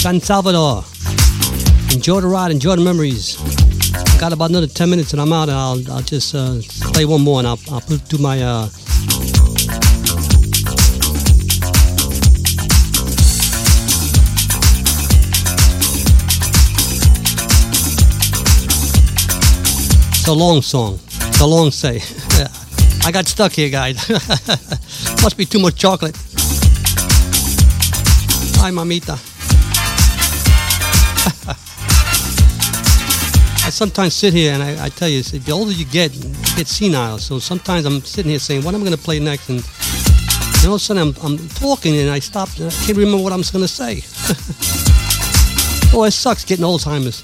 San 0.00 0.20
Salvador. 0.20 0.82
Enjoy 1.92 2.20
the 2.20 2.26
ride, 2.26 2.50
enjoy 2.50 2.74
the 2.74 2.82
memories. 2.82 3.36
Got 4.18 4.32
about 4.32 4.50
another 4.50 4.66
10 4.66 4.90
minutes 4.90 5.12
and 5.12 5.22
I'm 5.22 5.32
out 5.32 5.48
and 5.48 5.56
I'll, 5.56 5.92
I'll 5.92 6.02
just 6.02 6.34
uh, 6.34 6.58
play 6.92 7.04
one 7.04 7.20
more 7.20 7.38
and 7.38 7.46
I'll, 7.46 7.60
I'll 7.70 7.80
put, 7.80 8.04
to 8.08 8.18
my 8.18 8.42
uh, 8.42 8.64
It's 20.10 20.26
a 20.26 20.32
long 20.32 20.60
song. 20.60 20.98
It's 21.04 21.40
a 21.40 21.46
long 21.46 21.70
say. 21.70 22.00
I 23.06 23.12
got 23.12 23.28
stuck 23.28 23.52
here, 23.52 23.70
guys. 23.70 24.08
Must 25.22 25.36
be 25.36 25.44
too 25.44 25.60
much 25.60 25.76
chocolate. 25.76 26.16
Hi, 28.64 28.70
mamita. 28.70 29.12
I 33.66 33.68
sometimes 33.68 34.14
sit 34.14 34.32
here 34.32 34.54
and 34.54 34.62
I, 34.62 34.86
I 34.86 34.88
tell 34.88 35.06
you, 35.06 35.22
the 35.22 35.52
older 35.52 35.70
you 35.70 35.84
get, 35.84 36.14
you 36.14 36.32
get 36.56 36.66
senile. 36.66 37.18
So 37.18 37.38
sometimes 37.38 37.84
I'm 37.84 38.00
sitting 38.00 38.30
here 38.30 38.38
saying, 38.38 38.64
what 38.64 38.74
am 38.74 38.80
I 38.80 38.84
going 38.86 38.96
to 38.96 39.02
play 39.04 39.20
next? 39.20 39.50
And 39.50 39.60
then 39.60 40.70
all 40.70 40.76
of 40.76 40.80
a 40.80 40.82
sudden 40.82 41.02
I'm, 41.08 41.14
I'm 41.22 41.36
talking 41.50 41.94
and 41.98 42.08
I 42.08 42.20
stop. 42.20 42.48
I 42.54 42.70
can't 42.70 42.96
remember 42.96 43.22
what 43.22 43.34
I'm 43.34 43.42
going 43.52 43.66
to 43.66 43.68
say. 43.68 44.00
oh, 45.94 46.04
it 46.04 46.12
sucks 46.12 46.46
getting 46.46 46.64
Alzheimer's. 46.64 47.22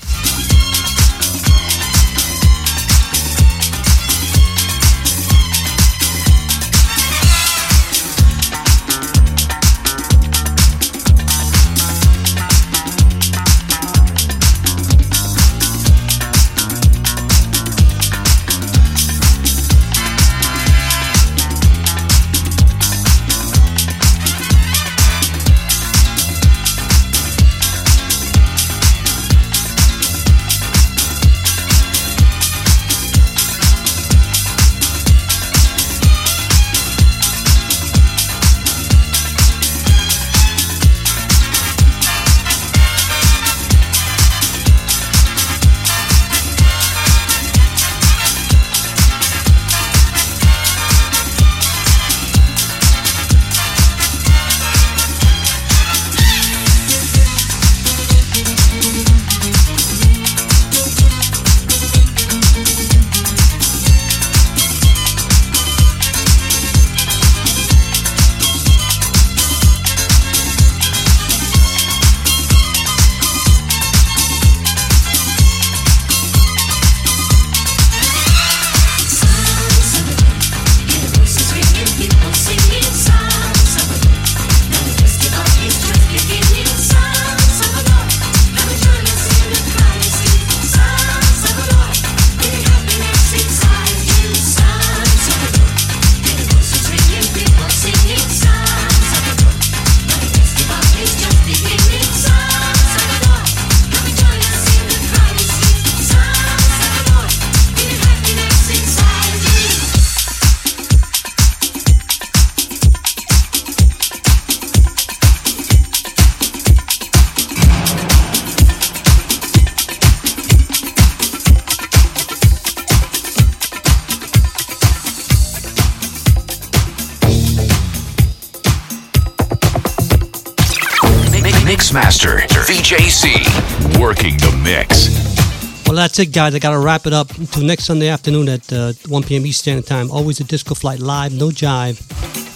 That's 136.11 136.19
it, 136.19 136.32
guys. 136.32 136.57
I 136.57 136.59
got 136.59 136.73
to 136.73 136.78
wrap 136.81 137.07
it 137.07 137.12
up 137.12 137.31
until 137.39 137.62
next 137.62 137.85
Sunday 137.85 138.09
afternoon 138.09 138.49
at 138.49 138.73
uh, 138.73 138.93
1 139.07 139.23
p.m. 139.23 139.47
East 139.47 139.61
Standard 139.61 139.87
Time. 139.87 140.11
Always 140.11 140.41
a 140.41 140.45
disco 140.45 140.74
flight 140.74 140.99
live, 140.99 141.32
no 141.32 141.51
jive, 141.51 141.99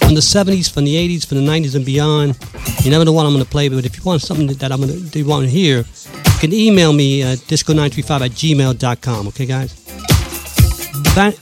from 0.01 0.15
the 0.15 0.21
70s, 0.21 0.69
from 0.69 0.85
the 0.85 0.97
80s, 0.97 1.25
from 1.25 1.39
the 1.39 1.49
90s 1.49 1.77
and 1.77 1.87
beyond. 1.87 2.37
You 2.83 2.91
never 2.91 3.05
know 3.05 3.13
what 3.13 3.27
I'm 3.27 3.33
going 3.33 3.45
to 3.45 3.49
play, 3.49 3.69
but 3.69 3.85
if 3.85 3.97
you 3.97 4.03
want 4.03 4.23
something 4.23 4.49
that 4.49 4.73
I'm 4.73 4.81
going 4.81 5.09
to, 5.09 5.19
you 5.21 5.25
want 5.25 5.45
to 5.45 5.51
hear, 5.51 5.79
you 5.79 6.39
can 6.41 6.53
email 6.53 6.93
me 6.93 7.23
at 7.23 7.39
disco935 7.39 8.25
at 8.25 8.31
gmail.com. 8.33 9.29
Okay, 9.29 9.47
guys? 9.47 9.73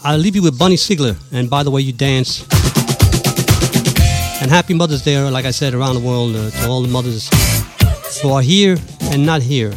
I'll 0.05 0.18
leave 0.18 0.36
you 0.36 0.43
with 0.43 0.59
Bunny 0.59 0.76
Sigler. 0.76 1.16
And 1.32 1.48
by 1.48 1.62
the 1.62 1.70
way, 1.70 1.80
you 1.80 1.94
dance. 1.94 2.43
And 4.43 4.51
happy 4.51 4.74
Mother's 4.74 5.02
Day, 5.02 5.18
like 5.30 5.47
I 5.47 5.51
said, 5.51 5.72
around 5.72 5.94
the 5.94 6.06
world 6.06 6.36
uh, 6.36 6.51
to 6.51 6.68
all 6.68 6.82
the 6.82 6.89
mothers 6.89 7.30
who 8.20 8.32
are 8.32 8.43
here 8.43 8.76
and 9.01 9.24
not 9.24 9.40
here. 9.40 9.72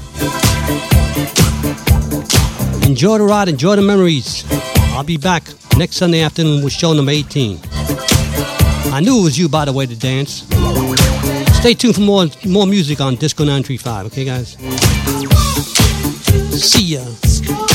Enjoy 2.85 3.17
the 3.17 3.25
ride, 3.25 3.49
enjoy 3.49 3.75
the 3.75 3.81
memories. 3.81 4.45
I'll 4.93 5.03
be 5.03 5.17
back 5.17 5.43
next 5.75 5.97
Sunday 5.97 6.21
afternoon 6.21 6.63
with 6.63 6.71
show 6.71 6.93
number 6.93 7.11
18. 7.11 7.59
I 8.93 9.01
knew 9.01 9.19
it 9.19 9.23
was 9.23 9.37
you, 9.39 9.49
by 9.49 9.65
the 9.65 9.73
way, 9.73 9.85
to 9.85 9.95
dance. 9.95 10.43
Stay 11.59 11.73
tuned 11.73 11.95
for 11.95 12.01
more 12.01 12.27
more 12.45 12.67
music 12.67 13.01
on 13.01 13.15
Disco 13.15 13.43
935, 13.43 14.05
okay, 14.05 14.23
guys? 14.23 14.55
See 16.61 16.93
ya. 16.95 17.74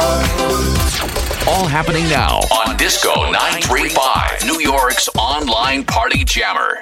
All 1.47 1.67
happening 1.67 2.03
now 2.07 2.37
on 2.51 2.77
Disco 2.77 3.09
935, 3.31 4.45
New 4.45 4.59
York's 4.61 5.09
online 5.17 5.83
party 5.83 6.23
jammer. 6.23 6.80